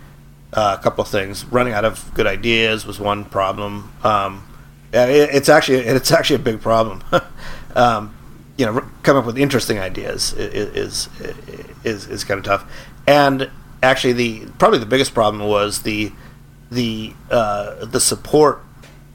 [0.53, 1.45] uh, a couple of things.
[1.45, 3.91] Running out of good ideas was one problem.
[4.03, 4.47] Um,
[4.93, 7.03] it, it's actually it's actually a big problem.
[7.76, 8.14] um,
[8.58, 11.10] you know, come up with interesting ideas is is
[11.84, 12.72] is, is kind of tough.
[13.08, 13.49] And
[13.84, 16.12] actually, the probably the biggest problem was the
[16.72, 18.62] the uh, the support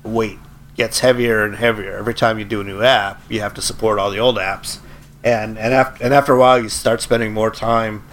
[0.02, 0.38] weight
[0.76, 3.22] gets heavier and heavier every time you do a new app.
[3.28, 4.78] You have to support all the old apps,
[5.24, 8.04] and and after and after a while, you start spending more time,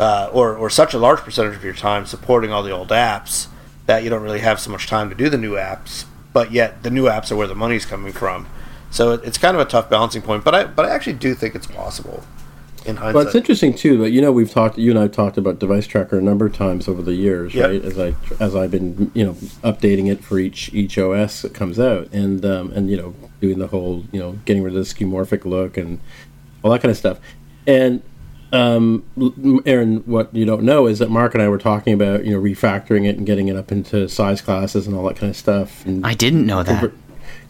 [0.00, 3.48] uh, or or such a large percentage of your time supporting all the old apps
[3.86, 6.04] that you don't really have so much time to do the new apps.
[6.32, 8.48] But yet, the new apps are where the money's coming from.
[8.92, 10.44] So it, it's kind of a tough balancing point.
[10.44, 12.22] But I but I actually do think it's possible
[12.84, 13.14] in hindsight.
[13.14, 13.98] Well, it's interesting too.
[13.98, 14.78] But you know, we've talked.
[14.78, 17.54] You and I have talked about Device Tracker a number of times over the years,
[17.54, 17.70] yep.
[17.70, 17.82] right?
[17.82, 19.32] As I as I've been you know
[19.64, 23.58] updating it for each each OS that comes out, and um, and you know doing
[23.58, 25.98] the whole you know getting rid of the skeuomorphic look and
[26.62, 27.18] all that kind of stuff.
[27.66, 28.02] And
[28.52, 29.04] um,
[29.64, 32.40] Aaron, what you don't know is that Mark and I were talking about you know
[32.40, 35.86] refactoring it and getting it up into size classes and all that kind of stuff.
[35.86, 36.92] And I didn't know that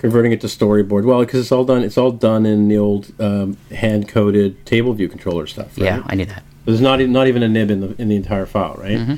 [0.03, 1.05] converting it to storyboard.
[1.05, 1.83] Well, because it's all done.
[1.83, 5.79] It's all done in the old um, hand coded table view controller stuff.
[5.79, 5.87] Right?
[5.87, 6.43] Yeah, I knew that.
[6.67, 8.99] There's not not even a nib in the in the entire file, right?
[8.99, 9.15] Mm-hmm.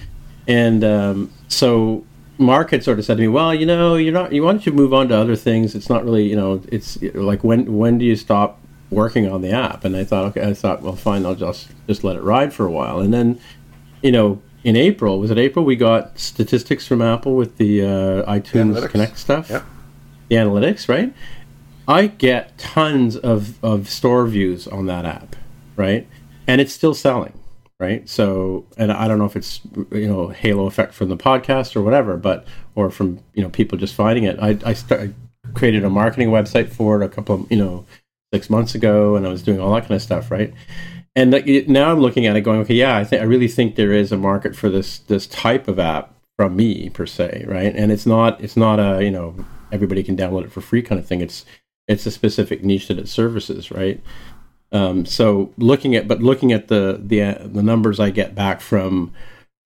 [0.47, 2.05] And um, so
[2.37, 4.33] Mark had sort of said to me, "Well, you know, you're not.
[4.35, 5.75] You want to move on to other things.
[5.75, 8.61] It's not really, you know, it's like when when do you stop
[8.91, 12.05] working on the app?" And I thought, okay, I thought, well, fine, I'll just just
[12.05, 13.01] let it ride for a while.
[13.01, 13.41] And then,
[14.03, 15.65] you know, in April, was it April?
[15.65, 19.49] We got statistics from Apple with the uh, iTunes the Connect stuff.
[19.49, 19.65] Yep
[20.29, 21.13] the analytics, right?
[21.87, 25.37] I get tons of, of store views on that app,
[25.77, 26.07] right?
[26.47, 27.39] And it's still selling,
[27.79, 28.09] right?
[28.09, 29.61] So, and I don't know if it's,
[29.93, 33.77] you know, halo effect from the podcast or whatever, but, or from, you know, people
[33.77, 34.39] just finding it.
[34.41, 35.15] I, I, started,
[35.53, 37.85] created a marketing website for it a couple of, you know,
[38.33, 40.53] six months ago and I was doing all that kind of stuff, right?
[41.17, 43.93] And now I'm looking at it going, okay, yeah, I think I really think there
[43.93, 47.75] is a market for this this type of app from me per se, right?
[47.75, 49.37] And it's not it's not a you know
[49.73, 51.21] everybody can download it for free kind of thing.
[51.21, 51.45] It's
[51.87, 54.03] it's a specific niche that it services, right?
[54.73, 58.61] Um, so looking at but looking at the the uh, the numbers I get back
[58.61, 59.13] from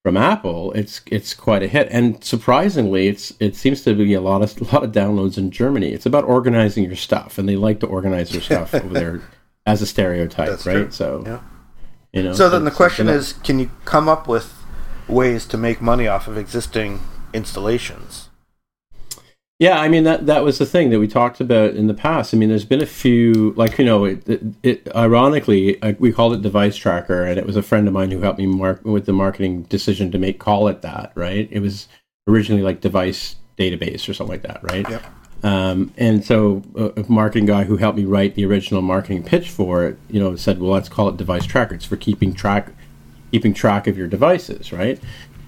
[0.05, 1.88] from Apple, it's it's quite a hit.
[1.90, 5.51] And surprisingly, it's it seems to be a lot of a lot of downloads in
[5.51, 5.92] Germany.
[5.92, 9.22] It's about organizing your stuff, and they like to organize their stuff over there
[9.66, 10.74] as a stereotype, That's right?
[10.74, 10.90] True.
[10.90, 11.40] So yeah.
[12.12, 14.55] You know, so then the question is, can you come up with
[15.09, 17.01] ways to make money off of existing
[17.34, 18.27] installations?
[19.59, 22.32] Yeah, I mean that that was the thing that we talked about in the past.
[22.32, 26.34] I mean, there's been a few, like you know, it, it, it ironically we called
[26.34, 29.06] it device tracker, and it was a friend of mine who helped me mark with
[29.06, 31.11] the marketing decision to make call it that.
[31.16, 31.48] Right?
[31.50, 31.88] It was
[32.28, 34.88] originally like device database or something like that, right?
[34.88, 35.04] Yep.
[35.42, 39.50] Um, and so a, a marketing guy who helped me write the original marketing pitch
[39.50, 41.74] for it, you know, said, well, let's call it device tracker.
[41.74, 42.70] It's for keeping track
[43.32, 45.00] keeping track of your devices, right?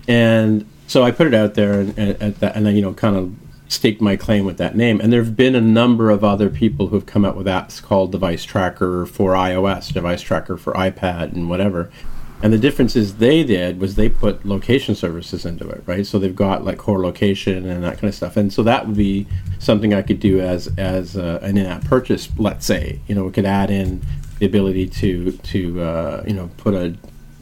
[0.08, 3.34] And so I put it out there, and, and, and then you know, kind of
[3.70, 5.00] staked my claim with that name.
[5.00, 7.80] And there have been a number of other people who have come out with apps
[7.80, 11.90] called Device Tracker for iOS, Device Tracker for iPad, and whatever.
[12.42, 16.04] And the difference is they did was they put location services into it, right?
[16.04, 18.36] So they've got like core location and that kind of stuff.
[18.36, 19.28] And so that would be
[19.60, 22.28] something I could do as as uh, an in-app purchase.
[22.38, 24.02] Let's say, you know, we could add in
[24.40, 26.96] the ability to to uh, you know put a,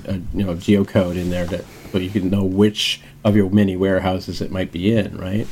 [0.07, 3.77] a you know geocode in there that so you can know which of your many
[3.77, 5.47] warehouses it might be in, right?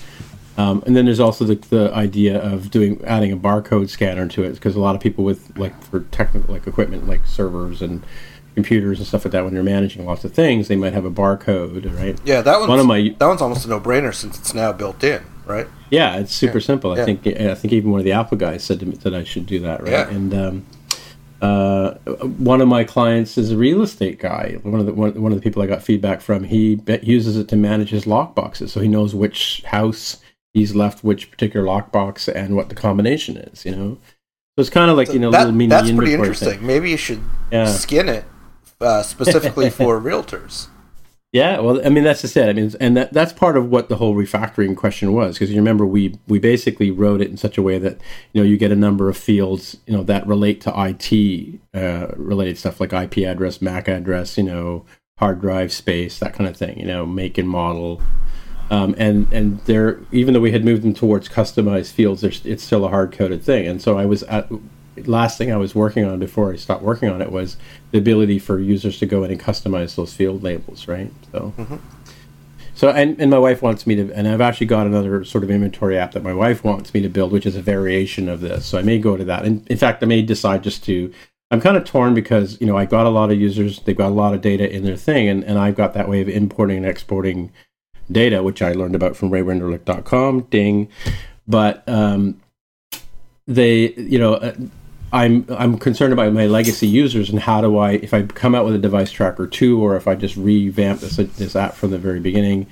[0.59, 4.43] Um, and then there's also the, the idea of doing adding a barcode scanner to
[4.43, 8.05] it because a lot of people with like for technical like equipment like servers and
[8.55, 11.11] computers and stuff like that when they're managing lots of things they might have a
[11.11, 14.55] barcode right yeah that one's, one of my that one's almost a no-brainer since it's
[14.55, 16.65] now built in right yeah it's super yeah.
[16.65, 17.05] simple i yeah.
[17.05, 19.45] think i think even one of the apple guys said to me that i should
[19.45, 20.09] do that right yeah.
[20.09, 20.67] and um,
[21.43, 21.93] uh,
[22.39, 24.57] one of my clients is a real estate guy.
[24.63, 27.49] One of the one, one of the people I got feedback from, he uses it
[27.49, 30.17] to manage his lock boxes, so he knows which house
[30.57, 33.65] he's left which particular lockbox and what the combination is.
[33.65, 33.99] You know,
[34.57, 35.69] so it's kind of like you know that, little mini.
[35.69, 36.59] That's pretty interesting.
[36.59, 36.67] Thing.
[36.67, 37.21] Maybe you should
[37.53, 37.67] yeah.
[37.67, 38.25] skin it
[38.81, 40.69] uh, specifically for realtors.
[41.33, 42.49] Yeah, well, I mean that's just it.
[42.49, 45.57] I mean, and that that's part of what the whole refactoring question was because you
[45.57, 48.01] remember we we basically wrote it in such a way that
[48.33, 52.15] you know you get a number of fields you know that relate to IT uh,
[52.17, 54.87] related stuff like IP address, MAC address, you know,
[55.19, 56.79] hard drive space, that kind of thing.
[56.81, 58.01] You know, make and model,
[58.71, 62.85] um, and and there, even though we had moved them towards customized fields, it's still
[62.85, 63.67] a hard coded thing.
[63.67, 64.49] And so I was at,
[65.05, 67.57] last thing I was working on before I stopped working on it was
[67.91, 71.13] the ability for users to go in and customize those field labels, right?
[71.33, 71.77] So, mm-hmm.
[72.75, 75.51] so and, and my wife wants me to, and I've actually got another sort of
[75.51, 78.67] inventory app that my wife wants me to build, which is a variation of this.
[78.67, 79.45] So I may go to that.
[79.45, 81.13] And in fact, I may decide just to.
[81.53, 84.09] I'm kind of torn because you know I got a lot of users, they've got
[84.09, 86.79] a lot of data in their thing, and, and I've got that way of importing
[86.79, 87.53] and exporting
[88.11, 90.43] data, which I learned about from RayWenderlich.com.
[90.43, 90.89] Ding,
[91.47, 92.41] but um,
[93.47, 94.55] they, you know, uh,
[95.13, 98.65] I'm I'm concerned about my legacy users and how do I, if I come out
[98.65, 101.99] with a device tracker two, or if I just revamp this this app from the
[101.99, 102.67] very beginning,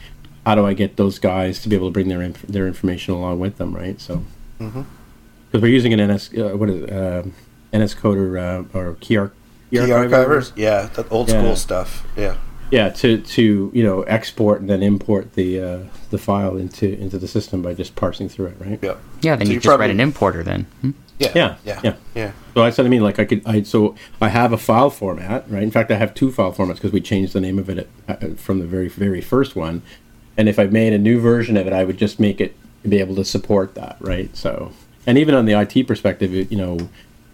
[0.44, 3.14] how do I get those guys to be able to bring their inf- their information
[3.14, 4.00] along with them, right?
[4.00, 4.24] So,
[4.58, 5.60] because mm-hmm.
[5.60, 7.22] we're using an NS, uh, what is it, uh,
[7.72, 9.32] NS Coder uh, or key, arch-
[9.70, 10.52] key archivers.
[10.56, 11.40] Yeah, the old yeah.
[11.40, 12.06] school stuff.
[12.16, 12.36] Yeah.
[12.74, 15.78] Yeah, to, to you know export and then import the uh,
[16.10, 18.80] the file into into the system by just parsing through it, right?
[18.82, 18.96] Yeah.
[19.20, 19.36] Yeah.
[19.36, 19.84] Then so you just probably...
[19.84, 20.66] write an importer then.
[20.80, 20.90] Hmm?
[21.20, 21.32] Yeah.
[21.36, 21.56] Yeah.
[21.64, 21.80] Yeah.
[21.84, 21.96] Yeah.
[22.16, 22.32] Yeah.
[22.54, 25.48] So I said, I mean, like I could, I so I have a file format,
[25.48, 25.62] right?
[25.62, 28.24] In fact, I have two file formats because we changed the name of it at,
[28.24, 29.82] uh, from the very very first one,
[30.36, 32.98] and if I made a new version of it, I would just make it be
[32.98, 34.36] able to support that, right?
[34.36, 34.72] So,
[35.06, 36.78] and even on the IT perspective, you know,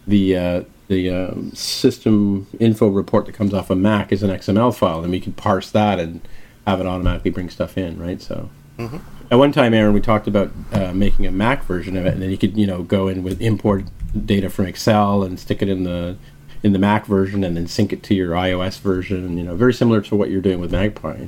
[0.07, 4.75] the uh, the um, system info report that comes off a Mac is an XML
[4.75, 6.21] file, and we can parse that and
[6.67, 8.21] have it automatically bring stuff in, right?
[8.21, 8.51] So.
[8.77, 8.97] Mm-hmm.
[9.31, 12.21] At one time, Aaron, we talked about uh, making a Mac version of it, and
[12.21, 13.85] then you could, you know, go in with import
[14.27, 16.17] data from Excel and stick it in the
[16.65, 19.39] in the Mac version, and then sync it to your iOS version.
[19.39, 21.27] You know, very similar to what you're doing with Magpie,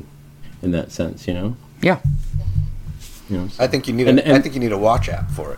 [0.61, 1.29] in that sense.
[1.29, 1.57] You know.
[1.81, 2.01] Yeah.
[3.31, 3.63] You know, so.
[3.63, 4.09] I think you need.
[4.09, 5.57] And, a, and, I think you need a watch app for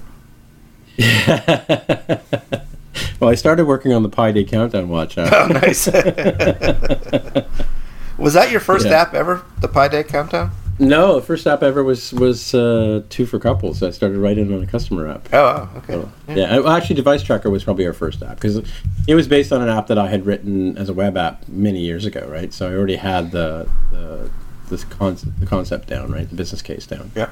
[0.99, 2.61] it.
[3.21, 5.33] well, I started working on the Pi Day Countdown watch app.
[5.33, 5.87] Oh, nice.
[8.19, 9.03] Was that your first yeah.
[9.03, 9.45] app ever?
[9.61, 10.53] The Pi Day Countdown?
[10.79, 13.83] No, the first app ever was was uh, two for couples.
[13.83, 15.29] I started writing on a customer app.
[15.33, 15.93] Oh, okay.
[15.93, 16.59] So, yeah.
[16.59, 16.77] yeah.
[16.77, 18.61] Actually, Device Tracker was probably our first app because
[19.07, 21.81] it was based on an app that I had written as a web app many
[21.81, 22.53] years ago, right?
[22.53, 24.31] So I already had the the
[24.69, 26.29] this concept the concept down, right?
[26.29, 27.13] The business case down.
[27.15, 27.31] Yeah.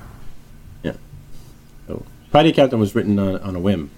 [0.84, 0.94] Yeah.
[1.88, 3.90] So Pi Day Countdown was written on, on a whim.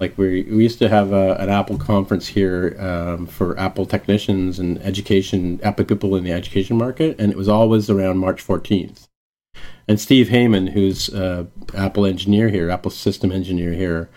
[0.00, 4.58] Like we we used to have a, an Apple conference here um, for Apple technicians
[4.58, 9.08] and education Apple people in the education market, and it was always around March 14th.
[9.86, 14.08] And Steve Hayman, who's uh, Apple engineer here, Apple system engineer here,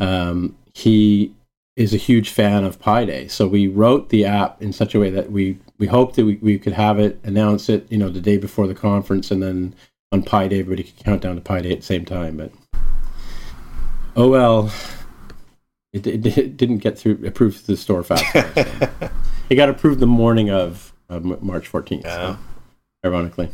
[0.00, 1.32] um, he
[1.76, 3.28] is a huge fan of Pi Day.
[3.28, 6.36] So we wrote the app in such a way that we we hoped that we,
[6.36, 9.74] we could have it, announce it, you know, the day before the conference, and then
[10.10, 12.36] on Pi Day everybody could count down to Pi Day at the same time.
[12.36, 12.52] But
[14.16, 14.72] oh well,
[15.96, 18.24] it, it, it didn't get through approved to the store fast.
[19.50, 22.04] it got approved the morning of uh, March 14th.
[22.04, 22.36] Yeah.
[22.36, 22.38] So,
[23.04, 23.50] ironically.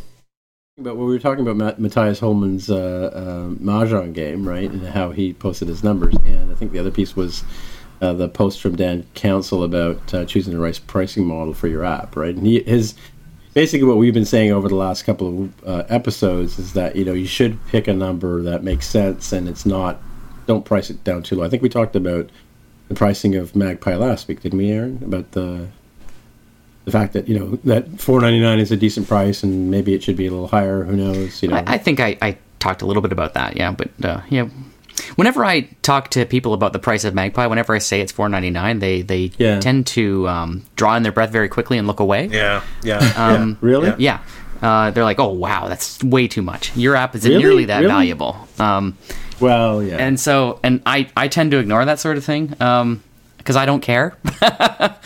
[0.78, 5.10] But what we were talking about Matthias Holman's uh, uh, Mahjong game, right, and how
[5.10, 7.44] he posted his numbers, and I think the other piece was
[8.00, 11.84] uh, the post from Dan Counsell about uh, choosing the right pricing model for your
[11.84, 12.34] app, right?
[12.34, 12.94] And he, his
[13.54, 17.04] basically what we've been saying over the last couple of uh, episodes is that you
[17.04, 20.00] know you should pick a number that makes sense and it's not
[20.46, 21.44] don't price it down too low.
[21.44, 22.30] I think we talked about
[22.88, 25.00] the pricing of Magpie last week, didn't we, Aaron?
[25.04, 25.68] About the
[26.84, 29.94] the fact that you know that four ninety nine is a decent price and maybe
[29.94, 30.84] it should be a little higher.
[30.84, 31.42] Who knows?
[31.42, 33.56] You know, I, I think I, I talked a little bit about that.
[33.56, 34.48] Yeah, but uh, yeah,
[35.16, 38.28] Whenever I talk to people about the price of Magpie, whenever I say it's four
[38.28, 39.60] ninety nine, they they yeah.
[39.60, 42.26] tend to um, draw in their breath very quickly and look away.
[42.26, 43.56] Yeah, yeah, um, yeah.
[43.60, 44.20] really, yeah.
[44.62, 46.74] Uh, they're like, "Oh wow, that's way too much.
[46.76, 47.42] Your app isn't really?
[47.42, 47.90] nearly that really?
[47.90, 48.96] valuable." Um,
[49.40, 49.96] well, yeah.
[49.96, 53.02] And so, and I I tend to ignore that sort of thing because um,
[53.46, 54.16] I don't care.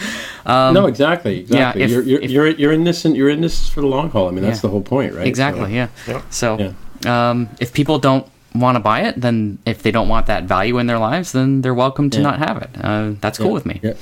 [0.46, 1.80] Um, no, exactly, exactly.
[1.80, 3.88] Yeah, if, you're, you're, if, you're, you're in this and you're in this for the
[3.88, 4.28] long haul.
[4.28, 4.62] I mean, that's yeah.
[4.62, 5.26] the whole point, right?
[5.26, 5.64] Exactly.
[5.64, 5.88] So, yeah.
[6.07, 6.22] yeah.
[6.30, 10.44] So, um, if people don't want to buy it, then if they don't want that
[10.44, 12.22] value in their lives, then they're welcome to yeah.
[12.22, 12.70] not have it.
[12.80, 13.52] Uh, that's cool yeah.
[13.52, 13.80] with me.
[13.82, 13.94] Yeah.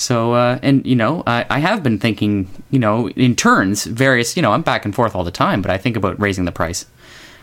[0.00, 4.34] So, uh, and you know, I, I, have been thinking, you know, in turns, various,
[4.34, 6.52] you know, I'm back and forth all the time, but I think about raising the
[6.52, 6.86] price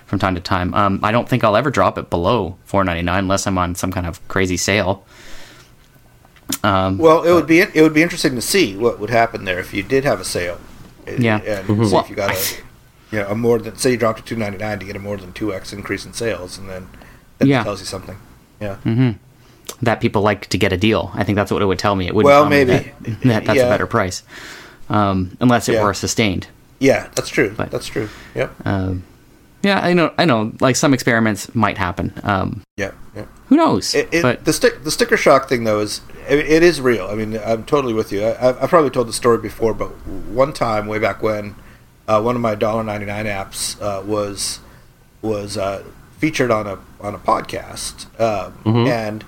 [0.07, 0.73] from time to time.
[0.73, 4.07] Um, I don't think I'll ever drop it below 4.99 unless I'm on some kind
[4.07, 5.05] of crazy sale.
[6.63, 9.45] Um, well, it but, would be it would be interesting to see what would happen
[9.45, 10.59] there if you did have a sale.
[11.05, 11.83] Yeah, and mm-hmm.
[11.83, 12.57] see well, if you got a
[13.11, 14.99] you know, a more than say you dropped to two ninety nine to get a
[14.99, 16.87] more than two x increase in sales, and then
[17.37, 17.63] that yeah.
[17.63, 18.17] tells you something.
[18.59, 18.77] Yeah.
[18.83, 19.11] Mm-hmm.
[19.81, 21.11] That people like to get a deal.
[21.13, 22.07] I think that's what it would tell me.
[22.07, 22.85] It would well, maybe that,
[23.23, 23.65] that that's yeah.
[23.65, 24.23] a better price,
[24.89, 25.83] um, unless it yeah.
[25.83, 26.47] were sustained.
[26.79, 27.53] Yeah, that's true.
[27.55, 28.09] But, that's true.
[28.35, 28.53] Yep.
[28.65, 29.03] Um,
[29.63, 30.13] yeah, I know.
[30.17, 30.53] I know.
[30.59, 32.13] Like some experiments might happen.
[32.23, 33.25] Um, yeah, yeah.
[33.47, 33.95] Who knows?
[33.95, 37.07] It, it, but the stick, the sticker shock thing, though, is it, it is real.
[37.07, 38.25] I mean, I'm totally with you.
[38.25, 41.55] I, have probably told the story before, but one time, way back when,
[42.07, 44.59] uh, one of my $1.99 apps uh, was
[45.21, 45.83] was uh,
[46.19, 48.87] featured on a on a podcast, um, mm-hmm.
[48.87, 49.23] and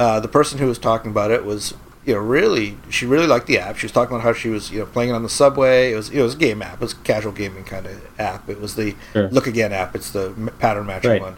[0.00, 1.74] uh, the person who was talking about it was
[2.06, 3.76] you know really she really liked the app.
[3.76, 5.92] She was talking about how she was you know playing it on the subway.
[5.92, 6.76] It was it was a game app.
[6.76, 8.48] It was a casual gaming kind of app.
[8.48, 9.28] It was the sure.
[9.28, 9.94] Look Again app.
[9.94, 11.22] It's the pattern matching right.
[11.22, 11.36] one,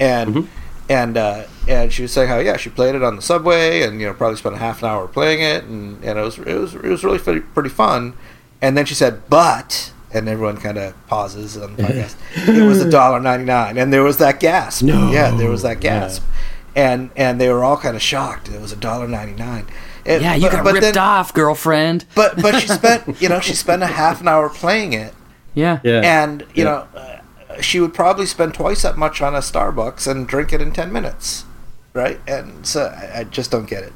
[0.00, 0.34] and.
[0.34, 0.62] Mm-hmm.
[0.88, 4.00] And uh, and she was saying how yeah she played it on the subway and
[4.00, 6.54] you know probably spent a half an hour playing it and, and it was it
[6.54, 8.14] was it was really pretty fun,
[8.62, 12.14] and then she said but and everyone kind of pauses on the podcast.
[12.56, 14.84] it was a dollar ninety nine, and there was that gasp.
[14.84, 16.36] No, yeah, there was that gasp, yeah.
[16.76, 18.48] And and they were all kind of shocked.
[18.48, 19.66] It was a dollar ninety nine.
[20.04, 22.04] Yeah, you but, got but ripped then, off, girlfriend.
[22.14, 25.14] But but she spent you know she spent a half an hour playing it.
[25.54, 26.64] Yeah, yeah, and you yeah.
[26.64, 30.60] know uh, she would probably spend twice that much on a Starbucks and drink it
[30.60, 31.46] in ten minutes,
[31.94, 32.20] right?
[32.28, 33.92] And so I, I just don't get it.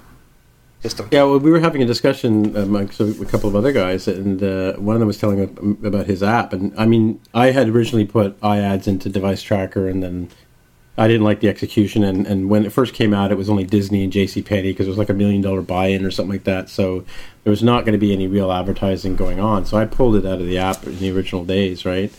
[0.83, 4.43] Just yeah, well, we were having a discussion amongst a, couple of other guys, and
[4.43, 5.43] uh, one of them was telling
[5.85, 6.55] about his app.
[6.55, 10.31] And I mean, I had originally put iAds into Device Tracker, and then
[11.01, 12.05] I didn't like the execution.
[12.05, 14.43] And, and when it first came out, it was only Disney and J.C.
[14.43, 16.69] Penney because it was like a million dollar buy-in or something like that.
[16.69, 17.07] So
[17.43, 19.65] there was not going to be any real advertising going on.
[19.65, 22.13] So I pulled it out of the app in the original days, right?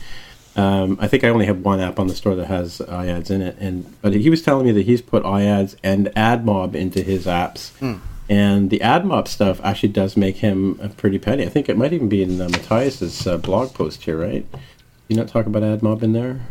[0.56, 3.42] Um, I think I only have one app on the store that has iAds in
[3.42, 7.26] it, and but he was telling me that he's put iAds and AdMob into his
[7.26, 8.02] apps, mm.
[8.30, 11.46] and the AdMob stuff actually does make him a pretty penny.
[11.46, 14.46] I think it might even be in uh, Matthias's uh, blog post here, right?
[15.08, 16.42] You not talk about AdMob in there?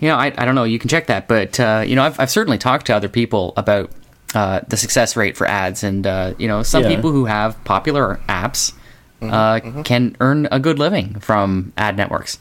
[0.00, 0.64] Yeah, I, I don't know.
[0.64, 3.52] You can check that, but uh, you know, I've I've certainly talked to other people
[3.56, 3.90] about
[4.34, 6.94] uh, the success rate for ads, and uh, you know, some yeah.
[6.94, 8.72] people who have popular apps
[9.20, 9.82] mm-hmm, uh, mm-hmm.
[9.82, 12.38] can earn a good living from ad networks.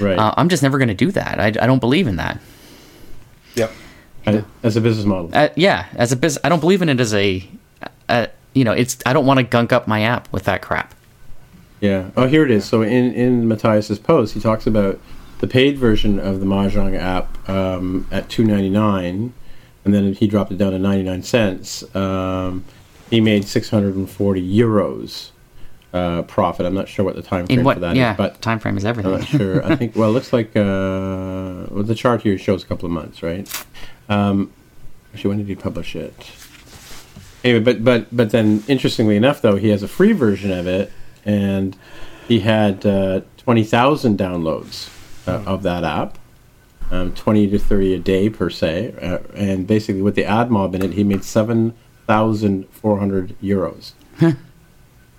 [0.00, 0.18] Right.
[0.18, 1.40] Uh, I'm just never going to do that.
[1.40, 2.40] I, I don't believe in that.
[3.54, 3.72] Yep.
[4.62, 5.30] As a business model.
[5.32, 7.48] Uh, yeah, as a business, I don't believe in it as a,
[8.08, 8.98] a you know, it's.
[9.06, 10.94] I don't want to gunk up my app with that crap.
[11.80, 12.10] Yeah.
[12.16, 12.64] Oh, here it is.
[12.64, 15.00] So in in Matthias's post, he talks about
[15.42, 19.34] the paid version of the Mahjong app um, at two ninety nine,
[19.84, 21.82] and then he dropped it down to ninety nine cents.
[21.96, 22.64] Um,
[23.10, 25.30] he made six hundred and forty euros
[25.92, 26.64] uh, profit.
[26.64, 28.76] I'm not sure what the time frame what, for that yeah, is, but time frame
[28.76, 29.12] is everything.
[29.12, 29.66] I'm not sure.
[29.66, 32.92] I think well, it looks like uh, well, the chart here shows a couple of
[32.92, 33.66] months, right?
[34.08, 34.52] Um,
[35.12, 36.14] actually, when did he publish it?
[37.42, 40.92] Anyway, but but but then interestingly enough, though, he has a free version of it,
[41.24, 41.76] and
[42.28, 44.88] he had uh, twenty thousand downloads
[45.26, 45.46] uh, mm.
[45.46, 46.18] of that app.
[46.90, 50.82] Um, 20 to 30 a day per se, uh, and basically with the AdMob in
[50.82, 53.92] it, he made 7,400 euros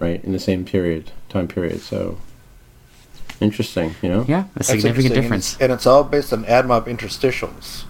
[0.04, 1.82] right, in the same period, time period.
[1.82, 2.18] So
[3.40, 4.26] interesting, you know?
[4.28, 5.54] Yeah, a significant difference.
[5.54, 7.84] And it's, and it's, all based on AdMob interstitials,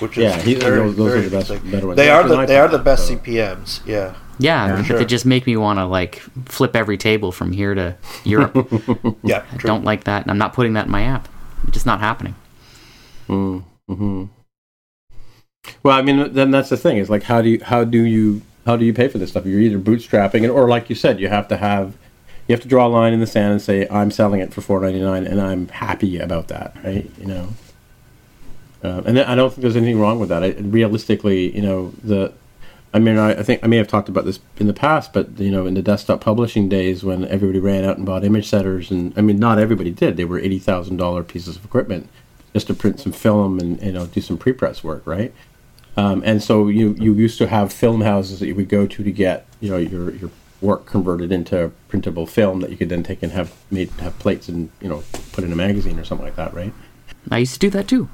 [0.00, 1.96] which is yeah, he, very, those, those are the best, better ones.
[1.96, 3.16] They are the they are the best so.
[3.16, 3.86] CPMS.
[3.86, 4.14] Yeah.
[4.38, 4.98] Yeah, yeah sure.
[4.98, 8.54] they just make me want to like flip every table from here to Europe.
[9.22, 11.28] yeah, I don't like that, and I'm not putting that in my app.
[11.64, 12.34] It's just not happening.
[13.28, 14.24] Mm, hmm
[15.82, 16.98] Well, I mean, then that's the thing.
[16.98, 19.46] Is like, how do you how do you how do you pay for this stuff?
[19.46, 21.96] You're either bootstrapping it, or like you said, you have to have
[22.48, 24.60] you have to draw a line in the sand and say I'm selling it for
[24.60, 27.08] four ninety nine, and I'm happy about that, right?
[27.18, 27.48] You know,
[28.82, 30.42] uh, and I don't think there's anything wrong with that.
[30.42, 32.32] I, realistically, you know, the
[32.94, 35.38] I mean, I, I, think I may have talked about this in the past, but
[35.38, 38.90] you know, in the desktop publishing days when everybody ran out and bought image setters,
[38.90, 40.16] and I mean, not everybody did.
[40.16, 42.08] They were eighty thousand dollar pieces of equipment
[42.52, 45.32] just to print some film and you know do some pre press work, right?
[45.96, 49.02] Um, and so you you used to have film houses that you would go to
[49.02, 50.30] to get you know your your
[50.60, 54.48] work converted into printable film that you could then take and have made have plates
[54.48, 56.72] and you know put in a magazine or something like that, right?
[57.30, 58.08] I used to do that too.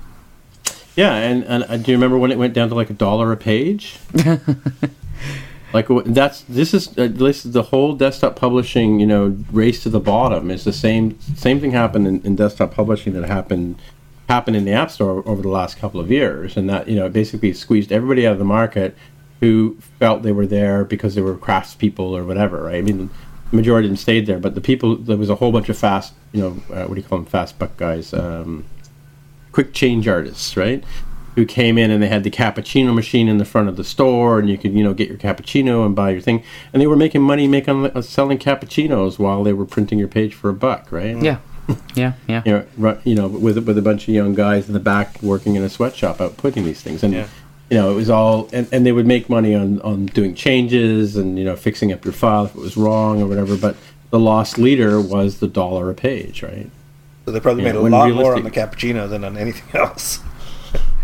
[0.98, 3.30] Yeah, and, and uh, do you remember when it went down to like a dollar
[3.30, 4.00] a page?
[5.72, 9.90] like that's this is uh, this is the whole desktop publishing you know race to
[9.90, 13.80] the bottom is the same same thing happened in, in desktop publishing that happened
[14.28, 17.08] happened in the App Store over the last couple of years, and that you know
[17.08, 18.96] basically squeezed everybody out of the market
[19.38, 22.64] who felt they were there because they were craftspeople or whatever.
[22.64, 22.78] Right?
[22.78, 23.08] I mean,
[23.50, 25.78] the majority of them stayed there, but the people there was a whole bunch of
[25.78, 28.64] fast, you know, uh, what do you call them, fast buck guys, um,
[29.58, 30.84] quick change artists, right?
[31.34, 34.38] Who came in and they had the cappuccino machine in the front of the store,
[34.38, 36.96] and you could you know get your cappuccino and buy your thing, and they were
[36.96, 40.92] making money making uh, selling cappuccinos while they were printing your page for a buck,
[40.92, 41.16] right?
[41.20, 41.38] Yeah
[41.94, 42.42] yeah, yeah.
[42.44, 45.54] You know, you know, with with a bunch of young guys in the back working
[45.56, 47.28] in a sweatshop out putting these things, and yeah.
[47.70, 51.16] you know, it was all, and, and they would make money on on doing changes
[51.16, 53.56] and you know fixing up your file if it was wrong or whatever.
[53.56, 53.76] But
[54.10, 56.70] the lost leader was the dollar a page, right?
[57.28, 60.20] So they probably you made a lot more on the cappuccino than on anything else.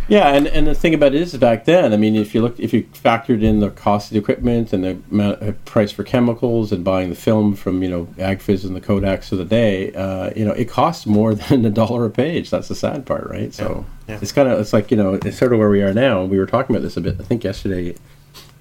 [0.06, 2.60] Yeah, and, and the thing about it is back then, I mean, if you look,
[2.60, 6.04] if you factored in the cost of the equipment and the amount, uh, price for
[6.04, 9.94] chemicals and buying the film from you know Agfas and the Kodaks of the day,
[9.94, 12.50] uh, you know, it costs more than a dollar a page.
[12.50, 13.54] That's the sad part, right?
[13.54, 14.20] So yeah, yeah.
[14.20, 16.22] it's kind of it's like you know it's sort of where we are now.
[16.22, 17.96] We were talking about this a bit, I think yesterday,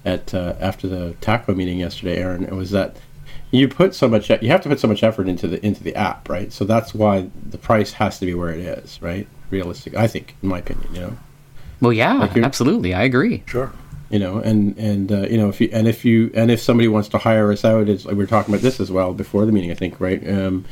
[0.06, 2.44] at uh, after the TACO meeting yesterday, Aaron.
[2.44, 2.96] It was that
[3.54, 5.94] you put so much you have to put so much effort into the into the
[5.94, 6.52] app, right?
[6.52, 9.28] So that's why the price has to be where it is, right?
[9.50, 11.16] Realistic, I think, in my opinion, you know.
[11.80, 13.44] Well, yeah, like absolutely, I agree.
[13.46, 13.72] Sure.
[14.10, 16.88] You know, and and uh, you know if you and if you and if somebody
[16.88, 19.46] wants to hire us out, it's like we were talking about this as well before
[19.46, 20.26] the meeting, I think, right?
[20.28, 20.64] Um,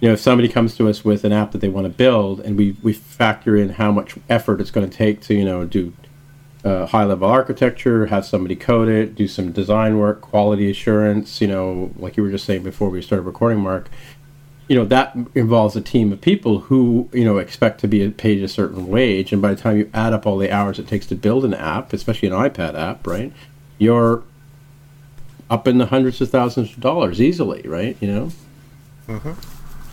[0.00, 2.40] you know, if somebody comes to us with an app that they want to build,
[2.40, 5.64] and we we factor in how much effort it's going to take to you know
[5.64, 5.94] do
[6.66, 11.46] uh, high level architecture, have somebody code it, do some design work, quality assurance, you
[11.46, 13.88] know, like you were just saying before we started recording, Mark,
[14.68, 18.42] you know that involves a team of people who you know expect to be paid
[18.42, 21.06] a certain wage and by the time you add up all the hours it takes
[21.06, 23.32] to build an app especially an ipad app right
[23.78, 24.24] you're
[25.48, 27.96] up in the hundreds of thousands of dollars easily, right?
[28.00, 28.30] You know.
[29.08, 29.32] Mm-hmm.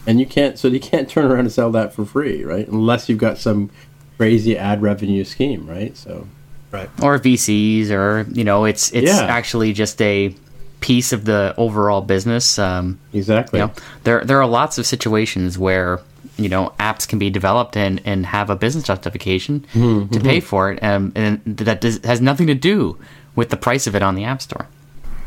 [0.06, 2.68] And you can't, so you can't turn around and sell that for free, right?
[2.68, 3.70] Unless you've got some
[4.18, 5.96] crazy ad revenue scheme, right?
[5.96, 6.28] So,
[6.74, 6.90] right.
[7.02, 9.26] Or VCs, or you know, it's it's yeah.
[9.26, 10.36] actually just a
[10.82, 12.60] piece of the overall business.
[12.60, 13.60] Um, exactly.
[13.60, 16.02] You know, there there are lots of situations where
[16.38, 20.10] you know apps can be developed and, and have a business justification mm-hmm.
[20.10, 22.98] to pay for it, um, and that does, has nothing to do
[23.36, 24.68] with the price of it on the app store.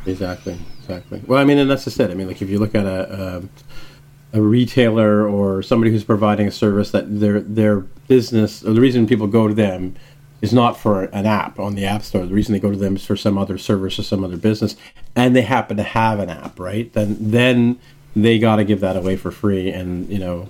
[0.04, 0.58] Exactly.
[0.80, 1.20] Exactly.
[1.26, 2.10] Well, I mean, and that's just it.
[2.10, 3.42] I mean, like if you look at a,
[4.32, 8.80] a, a retailer or somebody who's providing a service that their their business, or the
[8.80, 9.96] reason people go to them
[10.46, 12.24] is not for an app on the app store.
[12.24, 14.76] The reason they go to them is for some other service or some other business,
[15.16, 16.92] and they happen to have an app, right?
[16.92, 17.80] Then then
[18.14, 20.48] they got to give that away for free, and you know,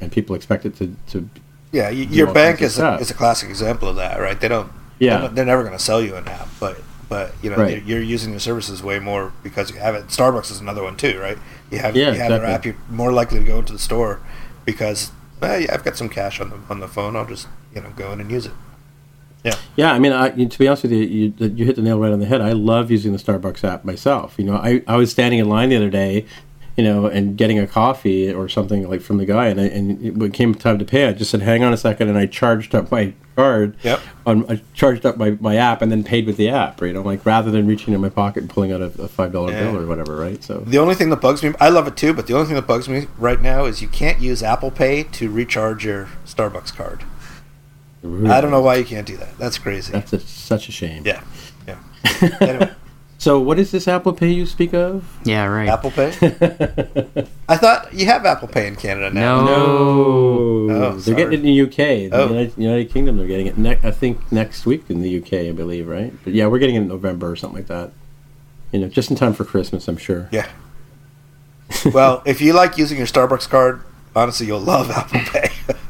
[0.00, 0.96] and people expect it to.
[1.08, 1.28] to
[1.70, 4.40] yeah, your bank is a, is a classic example of that, right?
[4.40, 4.72] They don't.
[4.98, 6.80] Yeah, they're, they're never going to sell you an app, but
[7.10, 7.84] but you know right.
[7.84, 10.06] you're using the services way more because you have it.
[10.06, 11.36] Starbucks is another one too, right?
[11.70, 12.38] You have yeah, you have exactly.
[12.38, 14.20] their app, you're more likely to go into the store
[14.64, 15.12] because
[15.42, 17.16] yeah, I've got some cash on the on the phone.
[17.16, 18.52] I'll just you know go in and use it.
[19.46, 19.92] Yeah, yeah.
[19.92, 22.20] I mean, I, to be honest with you, you, you hit the nail right on
[22.20, 22.40] the head.
[22.40, 24.34] I love using the Starbucks app myself.
[24.38, 26.26] You know, I, I was standing in line the other day
[26.76, 29.46] you know, and getting a coffee or something like from the guy.
[29.46, 31.76] And, I, and when it came time to pay, I just said, "Hang on a
[31.78, 33.76] second, and I charged up my card.
[33.82, 34.00] Yep.
[34.24, 36.80] On I charged up my, my app and then paid with the app.
[36.80, 36.96] Right.
[36.96, 39.52] I'm like rather than reaching in my pocket and pulling out a, a five dollar
[39.52, 39.70] yeah.
[39.70, 40.16] bill or whatever.
[40.16, 40.42] Right.
[40.42, 42.56] So the only thing that bugs me, I love it too, but the only thing
[42.56, 46.74] that bugs me right now is you can't use Apple Pay to recharge your Starbucks
[46.74, 47.04] card.
[48.02, 48.30] Really?
[48.30, 49.36] I don't know why you can't do that.
[49.38, 49.92] That's crazy.
[49.92, 51.02] That's a, such a shame.
[51.04, 51.22] Yeah.
[51.66, 51.78] Yeah.
[52.40, 52.72] anyway.
[53.18, 55.18] So, what is this Apple Pay you speak of?
[55.24, 55.68] Yeah, right.
[55.68, 56.08] Apple Pay.
[57.48, 59.44] I thought you have Apple Pay in Canada now.
[59.44, 60.74] No, no.
[60.74, 62.10] Oh, they're getting it in the UK.
[62.10, 62.28] The oh.
[62.28, 63.56] United, United, Kingdom, they're getting it.
[63.56, 66.12] Ne- I think next week in the UK, I believe, right?
[66.24, 67.90] But yeah, we're getting it in November or something like that.
[68.72, 70.28] You know, just in time for Christmas, I'm sure.
[70.30, 70.48] Yeah.
[71.86, 73.82] well, if you like using your Starbucks card,
[74.14, 75.48] honestly, you'll love Apple Pay.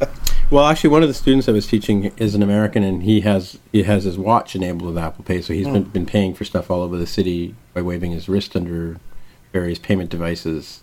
[0.49, 3.59] Well, actually, one of the students I was teaching is an American, and he has
[3.73, 5.73] he has his watch enabled with Apple Pay, so he's mm.
[5.73, 9.01] been, been paying for stuff all over the city by waving his wrist under
[9.53, 10.83] various payment devices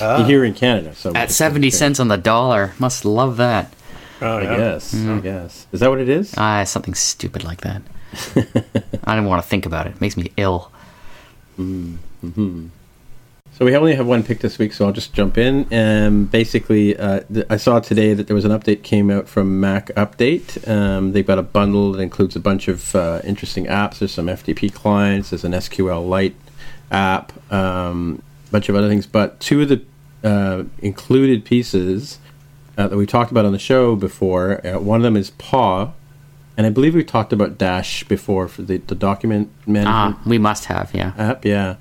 [0.00, 0.24] ah.
[0.24, 0.94] here in Canada.
[0.94, 3.74] So at seventy cents on the dollar, must love that.
[4.20, 4.94] Oh, I guess.
[4.94, 5.18] Mm.
[5.18, 5.66] I guess.
[5.72, 6.34] Is that what it is?
[6.36, 7.82] Ah, something stupid like that.
[9.04, 9.94] I don't want to think about it.
[9.94, 10.70] It makes me ill.
[11.58, 11.96] Mm.
[12.20, 12.66] hmm
[13.54, 15.66] so we only have one pick this week, so I'll just jump in.
[15.70, 19.60] And basically, uh, th- I saw today that there was an update came out from
[19.60, 20.66] MacUpdate.
[20.68, 23.98] Um, they've got a bundle that includes a bunch of uh, interesting apps.
[23.98, 25.30] There's some FTP clients.
[25.30, 26.34] There's an SQLite
[26.90, 29.06] app, a um, bunch of other things.
[29.06, 29.82] But two of the
[30.24, 32.18] uh, included pieces
[32.78, 34.66] uh, that we talked about on the show before.
[34.66, 35.92] Uh, one of them is Paw,
[36.56, 40.16] and I believe we talked about Dash before for the, the document management.
[40.16, 41.12] Ah, we must have, yeah.
[41.16, 41.76] App, yeah.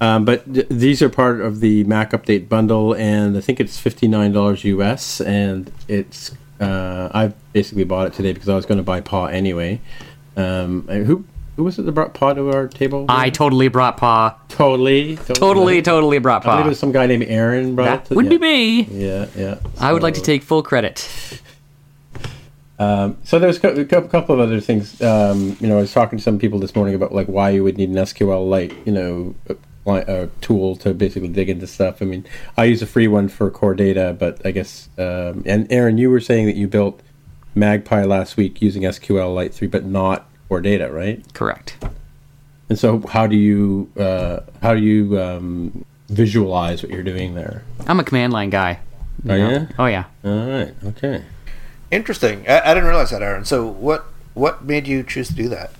[0.00, 4.08] Um, but th- these are part of the MacUpdate bundle, and I think it's fifty
[4.08, 8.78] nine dollars US, and it's uh, I basically bought it today because I was going
[8.78, 9.80] to buy Paw anyway.
[10.36, 11.24] Um, who
[11.56, 13.06] who was it that brought Paw to our table?
[13.08, 14.38] I totally brought Paw.
[14.48, 16.50] Totally, totally, totally, totally brought Paw.
[16.50, 18.14] I believe it was some guy named Aaron brought that it.
[18.14, 18.30] Would yeah.
[18.30, 18.82] be me.
[18.82, 19.54] Yeah, yeah.
[19.54, 21.08] So, I would like to take full credit.
[22.78, 25.00] Um, so there's a couple of other things.
[25.00, 27.64] Um, you know, I was talking to some people this morning about like why you
[27.64, 29.34] would need an SQLite, you know,
[29.86, 32.02] a tool to basically dig into stuff.
[32.02, 32.26] I mean,
[32.56, 36.10] I use a free one for core data, but I guess um, and Aaron, you
[36.10, 37.00] were saying that you built
[37.54, 41.24] Magpie last week using SQLite three, but not core data, right?
[41.32, 41.76] Correct.
[42.68, 47.62] And so, how do you uh, how do you um, visualize what you're doing there?
[47.86, 48.80] I'm a command line guy.
[49.24, 49.50] You oh know?
[49.50, 49.66] yeah.
[49.78, 50.04] Oh yeah.
[50.24, 50.74] All right.
[50.84, 51.22] Okay.
[51.90, 52.48] Interesting.
[52.48, 53.44] I, I didn't realize that, Aaron.
[53.44, 55.70] So, what what made you choose to do that?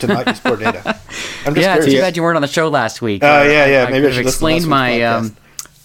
[0.00, 0.82] To not use core data.
[1.46, 1.92] I'm just yeah, curious.
[1.92, 3.22] too bad you weren't on the show last week.
[3.22, 3.84] Oh uh, yeah, yeah.
[3.84, 5.02] I, Maybe I, I should explained my.
[5.02, 5.36] Um,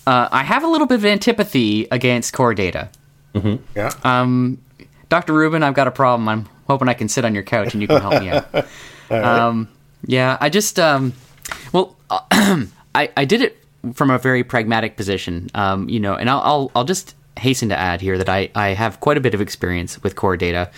[0.05, 2.89] uh, I have a little bit of antipathy against core data.
[3.33, 3.63] Mm-hmm.
[3.75, 3.91] Yeah.
[4.03, 4.61] Um,
[5.09, 5.33] Dr.
[5.33, 6.27] Rubin, I've got a problem.
[6.27, 8.53] I'm hoping I can sit on your couch and you can help me out.
[9.09, 9.23] right.
[9.23, 9.69] um,
[10.05, 11.13] yeah, I just um,
[11.71, 12.67] well, I
[13.15, 15.49] I did it from a very pragmatic position.
[15.53, 18.69] Um, you know, and I'll, I'll I'll just hasten to add here that I, I
[18.69, 20.69] have quite a bit of experience with core data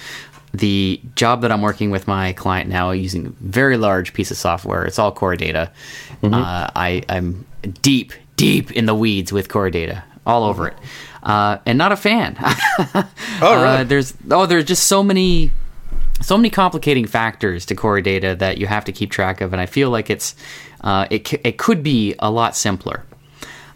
[0.57, 4.37] the job that I'm working with my client now using a very large piece of
[4.37, 4.85] software.
[4.85, 5.71] It's all core data.
[6.21, 6.33] Mm-hmm.
[6.33, 7.45] Uh, I, I'm
[7.81, 10.77] deep, deep in the weeds with core data, all over it,
[11.23, 12.35] uh, and not a fan.
[12.39, 13.05] oh,
[13.41, 13.67] really?
[13.67, 15.51] Uh, there's oh, there's just so many,
[16.21, 19.61] so many complicating factors to core data that you have to keep track of, and
[19.61, 20.35] I feel like it's
[20.81, 23.03] uh, it it could be a lot simpler.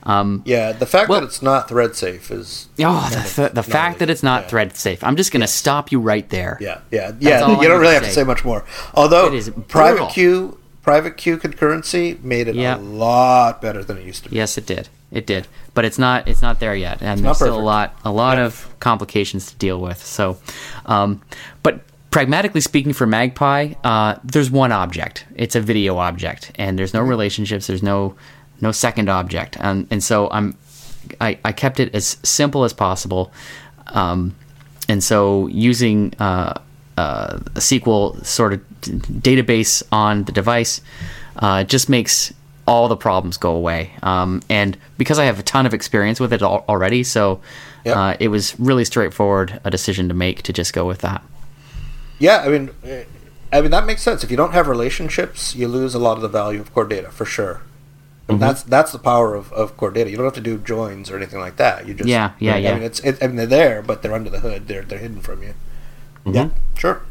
[0.03, 2.69] Um, yeah, the fact well, that it's not thread safe is.
[2.79, 4.47] Oh, the, the, the fact that it's not yeah.
[4.47, 5.03] thread safe.
[5.03, 5.53] I'm just going to yes.
[5.53, 6.57] stop you right there.
[6.61, 7.59] Yeah, yeah, yeah.
[7.59, 8.65] You don't really have to say much more.
[8.93, 12.79] Although private queue, private queue concurrency made it yep.
[12.79, 14.37] a lot better than it used to be.
[14.37, 14.89] Yes, it did.
[15.11, 16.27] It did, but it's not.
[16.27, 18.45] It's not there yet, and there's still a lot, a lot yeah.
[18.45, 20.03] of complications to deal with.
[20.05, 20.37] So,
[20.85, 21.23] um,
[21.63, 21.81] but
[22.11, 25.25] pragmatically speaking, for Magpie, uh, there's one object.
[25.35, 27.65] It's a video object, and there's no relationships.
[27.65, 28.15] There's no
[28.61, 30.57] no second object, and and so I'm
[31.21, 33.31] I, I kept it as simple as possible.
[33.87, 34.35] Um,
[34.87, 36.59] and so using uh,
[36.97, 40.81] uh, a SQL sort of database on the device
[41.37, 42.33] uh, just makes
[42.67, 43.91] all the problems go away.
[44.03, 47.41] Um, and because I have a ton of experience with it al- already, so
[47.85, 47.97] yep.
[47.97, 51.23] Uh, it was really straightforward a decision to make to just go with that.
[52.19, 52.69] Yeah, I mean,
[53.51, 54.23] I mean that makes sense.
[54.23, 57.09] If you don't have relationships, you lose a lot of the value of core data
[57.09, 57.61] for sure.
[58.29, 58.39] Mm-hmm.
[58.39, 60.09] That's that's the power of, of core data.
[60.09, 61.87] You don't have to do joins or anything like that.
[61.87, 62.63] You just yeah yeah right?
[62.63, 62.71] yeah.
[62.71, 64.67] I mean it's it, I mean they're there, but they're under the hood.
[64.67, 65.55] They're they're hidden from you.
[66.25, 66.35] Mm-hmm.
[66.35, 67.01] Yeah, sure.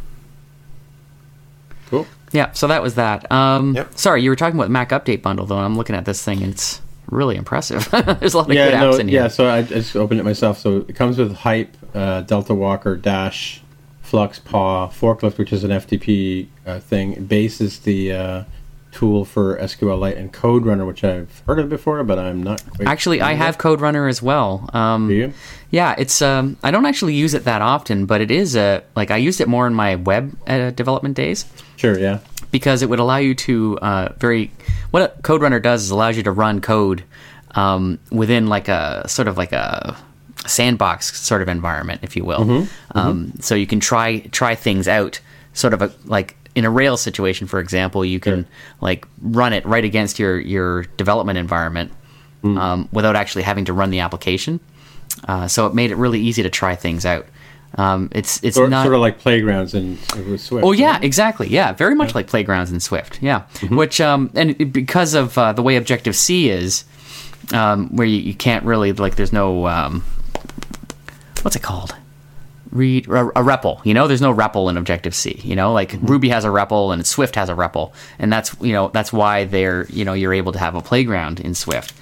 [1.88, 2.06] Cool.
[2.32, 3.30] Yeah, so that was that.
[3.32, 3.96] Um, yep.
[3.98, 5.56] Sorry, you were talking about MacUpdate Bundle, though.
[5.56, 7.88] I'm looking at this thing, and it's really impressive.
[8.20, 9.22] There's a lot of yeah, good apps no, in here.
[9.22, 10.58] Yeah, so I, I, just opened it myself.
[10.58, 13.62] So it comes with Hype, uh, Delta Walker, Dash,
[14.02, 17.24] Flux, Paw, Forklift, which is an FTP uh, thing.
[17.24, 18.44] Base is the uh,
[18.92, 22.62] tool for SQLite and Code Runner, which I've heard of before, but I'm not.
[22.84, 24.68] Actually, I have Code Runner as well.
[24.72, 25.32] Um, Do you?
[25.70, 26.22] Yeah, it's.
[26.22, 29.40] Um, I don't actually use it that often, but it is a like I used
[29.40, 31.44] it more in my web uh, development days.
[31.76, 31.98] Sure.
[31.98, 32.20] Yeah.
[32.50, 34.50] Because it would allow you to uh, very
[34.90, 37.04] what Code Runner does is allows you to run code
[37.52, 39.96] um, within like a sort of like a
[40.46, 42.40] sandbox sort of environment, if you will.
[42.40, 42.98] Mm-hmm.
[42.98, 43.40] Um, mm-hmm.
[43.40, 45.20] So you can try try things out,
[45.52, 48.52] sort of a, like in a Rails situation, for example, you can sure.
[48.80, 51.92] like run it right against your your development environment
[52.42, 52.58] mm.
[52.58, 54.60] um, without actually having to run the application.
[55.26, 57.26] Uh, so it made it really easy to try things out.
[57.74, 59.98] Um, it's it's sort, not sort of like playgrounds in
[60.38, 60.64] Swift.
[60.64, 61.04] Oh yeah, right?
[61.04, 61.48] exactly.
[61.48, 62.14] Yeah, very much yeah.
[62.16, 63.22] like playgrounds in Swift.
[63.22, 63.76] Yeah, mm-hmm.
[63.76, 66.84] which um, and because of uh, the way Objective C is,
[67.52, 70.02] um, where you, you, can't really like there's no um,
[71.42, 71.94] what's it called
[72.70, 73.84] read a, a REPL.
[73.84, 75.40] You know, there's no REPL in Objective C.
[75.42, 76.06] You know, like mm-hmm.
[76.06, 79.44] Ruby has a REPL and Swift has a REPL, and that's you know that's why
[79.44, 81.94] they're you know you're able to have a playground in Swift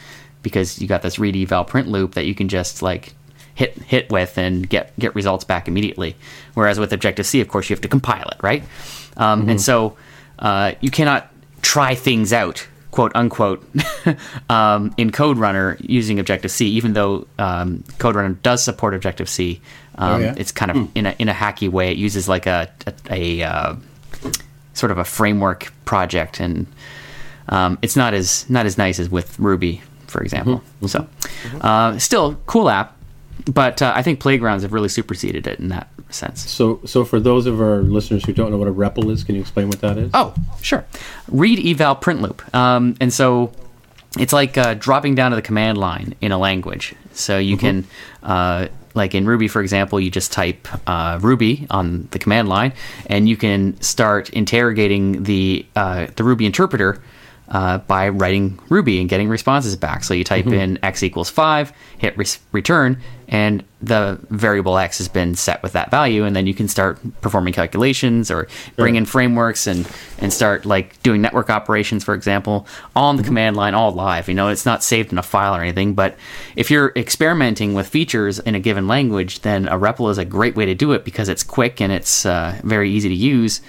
[0.43, 3.15] because you got this read eval print loop that you can just like
[3.55, 6.17] hit hit with and get get results back immediately.
[6.55, 8.63] Whereas with Objective C, of course, you have to compile it, right?
[9.17, 9.51] Um, mm-hmm.
[9.51, 9.97] And so
[10.39, 11.31] uh, you cannot
[11.63, 12.67] try things out
[12.97, 13.63] quote unquote
[14.49, 19.29] um, in Code Runner using Objective C, even though um, Code Runner does support Objective
[19.29, 19.61] C.
[19.97, 20.35] Um, oh, yeah?
[20.39, 20.89] It's kind of mm.
[20.95, 21.93] in a in a hacky way.
[21.93, 22.71] It uses like a
[23.11, 23.77] a, a uh,
[24.73, 26.67] sort of a framework project, and
[27.51, 30.63] um, it's not as not as nice as with Ruby, for example.
[30.81, 30.87] Mm-hmm.
[30.87, 31.59] So, mm-hmm.
[31.61, 32.96] uh, still cool app,
[33.47, 36.49] but uh, I think Playgrounds have really superseded it in that sense.
[36.51, 39.35] So, so for those of our listeners who don't know what a REPL is, can
[39.35, 40.11] you explain what that is?
[40.15, 40.85] Oh, sure.
[41.29, 43.53] Read eval print loop, um, and so
[44.19, 46.95] it's like uh, dropping down to the command line in a language.
[47.13, 47.67] So you mm-hmm.
[47.67, 47.87] can,
[48.23, 52.73] uh, like in Ruby, for example, you just type uh, Ruby on the command line,
[53.07, 57.01] and you can start interrogating the uh, the Ruby interpreter
[57.49, 60.05] uh, by writing Ruby and getting responses back.
[60.05, 60.55] So you type mm-hmm.
[60.55, 65.73] in x equals 5, hit re- return, and the variable x has been set with
[65.73, 66.25] that value.
[66.25, 71.01] And then you can start performing calculations or bring in frameworks and, and start like
[71.03, 73.29] doing network operations, for example, on the mm-hmm.
[73.29, 74.29] command line, all live.
[74.29, 75.95] You know, it's not saved in a file or anything.
[75.95, 76.17] But
[76.55, 80.57] if you're experimenting with features in a given language, then a REPL is a great
[80.57, 83.61] way to do it because it's quick and it's uh, very easy to use.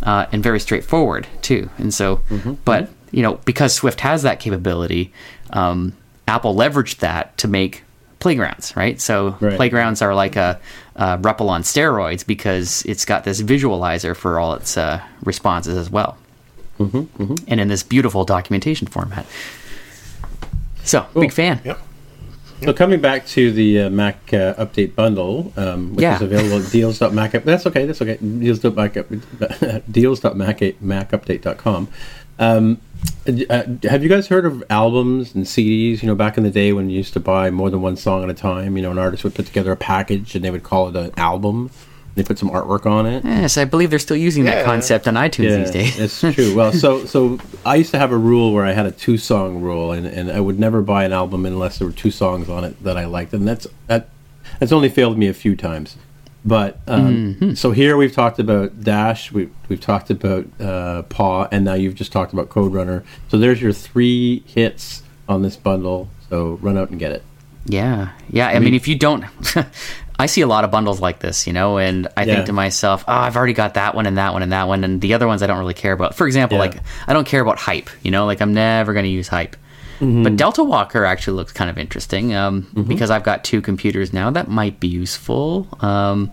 [0.00, 2.52] Uh, and very straightforward too, and so, mm-hmm.
[2.64, 5.12] but you know, because Swift has that capability,
[5.50, 5.92] um,
[6.28, 7.82] Apple leveraged that to make
[8.18, 9.00] playgrounds, right?
[9.00, 9.56] So right.
[9.56, 10.60] playgrounds are like a,
[10.96, 15.90] a REPL on steroids because it's got this visualizer for all its uh, responses as
[15.90, 16.18] well,
[16.78, 17.34] mm-hmm, mm-hmm.
[17.46, 19.26] and in this beautiful documentation format.
[20.84, 21.22] So cool.
[21.22, 21.60] big fan.
[21.64, 21.80] Yep.
[22.62, 26.16] So coming back to the uh, Mac uh, update bundle, um, which yeah.
[26.16, 27.30] is available at deals.mac.
[27.44, 27.86] That's okay.
[27.86, 28.16] That's okay.
[28.16, 28.94] Deals.mac
[29.92, 31.88] deals.macupdate.com.
[32.38, 32.80] Um,
[33.26, 36.02] uh, have you guys heard of albums and CDs?
[36.02, 38.24] You know, back in the day when you used to buy more than one song
[38.24, 40.62] at a time, you know, an artist would put together a package and they would
[40.62, 41.70] call it an album.
[42.14, 43.24] They put some artwork on it.
[43.24, 44.56] Yes, I believe they're still using yeah.
[44.56, 46.00] that concept on iTunes yeah, these days.
[46.00, 46.54] it's true.
[46.54, 49.60] Well, so so I used to have a rule where I had a two song
[49.60, 52.64] rule, and, and I would never buy an album unless there were two songs on
[52.64, 54.08] it that I liked, and that's that
[54.58, 55.96] that's only failed me a few times.
[56.44, 57.54] But um, mm-hmm.
[57.54, 61.94] so here we've talked about Dash, we, we've talked about uh, Paw, and now you've
[61.94, 63.04] just talked about Code Runner.
[63.28, 66.08] So there's your three hits on this bundle.
[66.30, 67.22] So run out and get it.
[67.66, 68.48] Yeah, yeah.
[68.48, 69.24] I, I mean, mean, if you don't,
[70.18, 72.34] I see a lot of bundles like this, you know, and I yeah.
[72.34, 74.84] think to myself, oh, I've already got that one and that one and that one,
[74.84, 76.14] and the other ones I don't really care about.
[76.14, 76.62] For example, yeah.
[76.62, 79.56] like I don't care about hype, you know, like I'm never going to use hype.
[80.00, 80.22] Mm-hmm.
[80.22, 82.82] But Delta Walker actually looks kind of interesting um, mm-hmm.
[82.84, 84.30] because I've got two computers now.
[84.30, 85.66] That might be useful.
[85.80, 86.30] Um,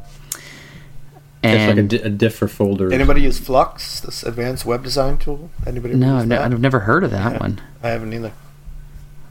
[1.42, 2.94] and like a, di- a diff for folders.
[2.94, 5.50] Anybody use Flux, this advanced web design tool?
[5.66, 5.96] Anybody?
[5.96, 7.62] No, I've, ne- I've, never heard of that yeah, one.
[7.84, 8.34] I haven't either.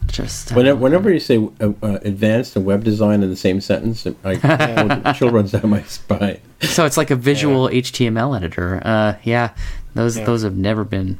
[0.07, 3.61] Just uh, whenever, whenever you say uh, uh, advanced and web design in the same
[3.61, 6.41] sentence, I, chill runs down my spine.
[6.61, 7.81] So it's like a visual yeah.
[7.81, 8.81] HTML editor.
[8.85, 9.55] Uh, yeah,
[9.95, 10.25] those yeah.
[10.25, 11.19] those have never been.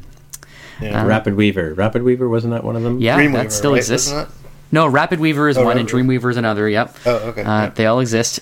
[0.81, 1.07] Yeah.
[1.07, 1.75] Rapid Weaver.
[1.75, 3.01] Rapid Weaver wasn't that one of them?
[3.01, 3.79] Yeah, Dreamweaver, that still right?
[3.79, 4.13] exists.
[4.73, 6.69] No, Rapid Weaver is oh, one, and Dreamweaver is another.
[6.69, 6.97] Yep.
[7.07, 7.45] Oh, okay.
[7.45, 8.41] Uh, they all exist.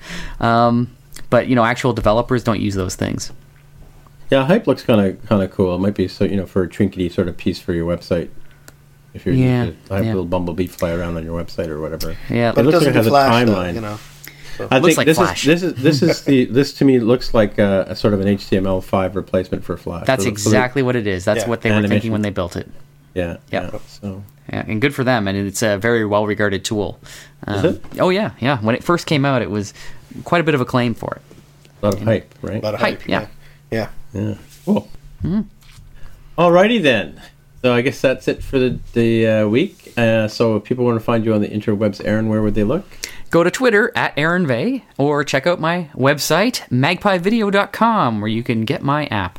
[0.40, 0.94] um,
[1.30, 3.32] but you know, actual developers don't use those things.
[4.30, 5.74] Yeah, hype looks kind of kind of cool.
[5.74, 8.28] It might be so you know for a trinkety sort of piece for your website.
[9.12, 10.10] If you're yeah, to have yeah.
[10.10, 12.16] a little bumblebee fly around on your website or whatever.
[12.28, 13.46] Yeah, but it looks like it has a timeline.
[13.46, 13.98] Though, you know.
[14.60, 14.68] So.
[14.70, 15.46] I think like this Flash.
[15.46, 18.20] is this is this is the this to me looks like a, a sort of
[18.20, 20.06] an HTML5 replacement for Flash.
[20.06, 21.24] That's so exactly what it is.
[21.24, 21.48] That's yeah.
[21.48, 21.82] what they Animation.
[21.82, 22.68] were thinking when they built it.
[23.14, 23.38] Yeah.
[23.50, 23.78] Yeah.
[23.88, 24.22] So.
[24.52, 26.98] Yeah, and good for them, and it's a very well regarded tool.
[27.46, 27.82] Um, is it?
[28.00, 28.58] Oh yeah, yeah.
[28.60, 29.72] When it first came out, it was
[30.24, 31.22] quite a bit of acclaim for it.
[31.82, 32.60] A lot of hype, right?
[32.60, 33.28] A lot of hype, hype yeah.
[33.70, 33.88] yeah.
[34.12, 34.34] Yeah.
[34.64, 34.88] Cool.
[35.22, 35.40] Mm-hmm.
[36.36, 37.20] Alrighty then.
[37.62, 39.92] So I guess that's it for the, the uh, week.
[39.96, 42.64] Uh, so if people want to find you on the interwebs, Aaron, where would they
[42.64, 42.86] look?
[43.30, 48.64] Go to Twitter at Aaron Vegh or check out my website, magpievideo.com, where you can
[48.64, 49.38] get my app.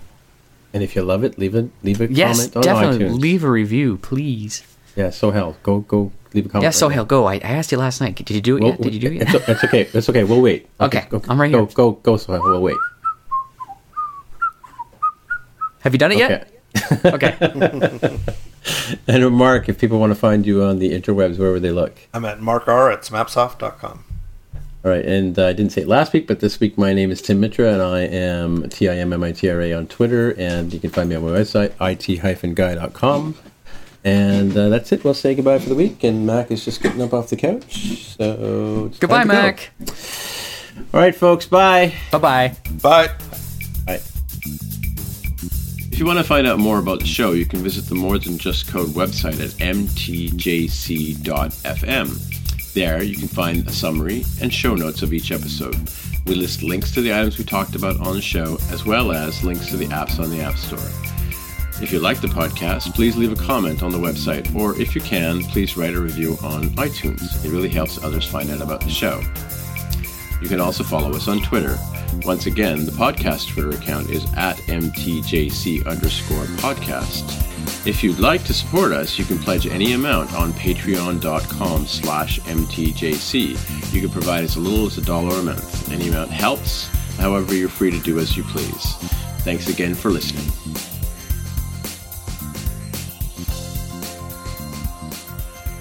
[0.74, 3.06] And if you love it, leave a leave a yes, comment on definitely.
[3.06, 3.20] iTunes.
[3.20, 4.64] Leave a review, please.
[4.96, 6.64] Yeah, so hell, go go leave a comment.
[6.64, 7.26] Yeah, so right hell, go.
[7.26, 8.16] I, I asked you last night.
[8.16, 8.82] Did you do it well, yet?
[8.82, 9.36] Did you do it yet?
[9.36, 9.90] It's, it's okay.
[9.94, 10.24] It's okay.
[10.24, 10.70] We'll wait.
[10.80, 11.76] Okay, okay, I'm right go, here.
[11.76, 12.18] Go go go.
[12.18, 12.78] So hell, we'll wait.
[15.82, 16.30] Have you done it okay.
[16.30, 16.51] yet?
[17.06, 17.36] okay.
[19.08, 21.98] and Mark, if people want to find you on the interwebs, where would they look?
[22.14, 24.04] I'm at markr at smapsoft.com.
[24.84, 27.12] All right, and uh, I didn't say it last week, but this week my name
[27.12, 29.86] is Tim Mitra, and I am T I M M I T R A on
[29.86, 33.36] Twitter, and you can find me on my website, it-guy.com.
[34.04, 35.04] And uh, that's it.
[35.04, 38.16] We'll say goodbye for the week, and Mac is just getting up off the couch.
[38.18, 39.70] So goodbye, Mac.
[39.86, 39.94] Go.
[40.94, 41.46] All right, folks.
[41.46, 41.94] Bye.
[42.12, 42.56] Bye-bye.
[42.82, 43.10] Bye.
[43.86, 44.02] Bye.
[46.02, 48.18] If you want to find out more about the show, you can visit the More
[48.18, 49.94] Than Just Code website at mtjc.fm.
[52.74, 55.76] There, you can find a summary and show notes of each episode.
[56.26, 59.44] We list links to the items we talked about on the show, as well as
[59.44, 60.80] links to the apps on the App Store.
[61.84, 65.02] If you like the podcast, please leave a comment on the website, or if you
[65.02, 67.46] can, please write a review on iTunes.
[67.46, 69.22] It really helps others find out about the show.
[70.42, 71.78] You can also follow us on Twitter.
[72.26, 77.48] Once again, the podcast Twitter account is at mtjc underscore podcast.
[77.86, 83.94] If you'd like to support us, you can pledge any amount on patreon.com slash mtjc.
[83.94, 85.92] You can provide as little as a dollar a month.
[85.92, 86.88] Any amount helps.
[87.18, 88.96] However, you're free to do as you please.
[89.44, 90.91] Thanks again for listening.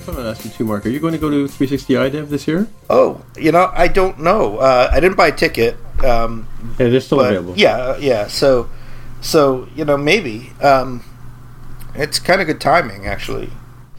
[0.08, 0.86] I'm going to ask you too, Mark.
[0.86, 2.68] Are you going to go to 360 iDev this year?
[2.88, 4.58] Oh, you know, I don't know.
[4.58, 5.76] Uh, I didn't buy a ticket.
[6.04, 6.48] Um,
[6.78, 7.54] yeah, they're still available.
[7.56, 8.26] Yeah, yeah.
[8.26, 8.68] So,
[9.20, 10.52] so you know, maybe.
[10.62, 11.04] Um,
[11.94, 13.50] it's kind of good timing, actually.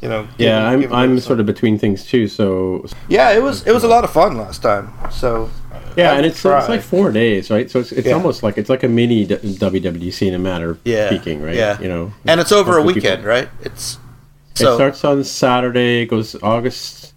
[0.01, 0.27] You know.
[0.37, 2.27] Yeah, I'm I'm sort of between things too.
[2.27, 2.85] So.
[3.07, 4.91] Yeah, it was it was a lot of fun last time.
[5.11, 5.49] So.
[5.97, 7.69] Yeah, and it's, it's like four days, right?
[7.69, 8.13] So it's, it's yeah.
[8.13, 11.07] almost like it's like a mini WWDC in a matter of yeah.
[11.07, 11.53] speaking, right?
[11.55, 11.79] Yeah.
[11.81, 12.13] You know.
[12.25, 13.29] And it's over a weekend, people.
[13.29, 13.49] right?
[13.61, 13.97] It's.
[14.61, 17.13] So, it starts on Saturday, it goes August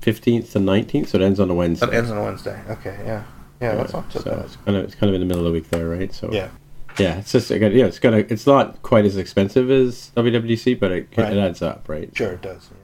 [0.00, 1.86] fifteenth to nineteenth, so it ends on a Wednesday.
[1.86, 2.60] It ends on a Wednesday.
[2.68, 3.24] Okay, yeah,
[3.60, 4.44] yeah, yeah that's not so, so bad.
[4.44, 6.12] It's kind of it's kind of in the middle of the week there, right?
[6.12, 6.50] So yeah,
[6.98, 11.08] yeah, it's just yeah, it's gonna it's not quite as expensive as WWDC, but it
[11.16, 11.32] right.
[11.32, 12.14] it adds up, right?
[12.16, 12.68] Sure, it does.
[12.70, 12.83] Yeah.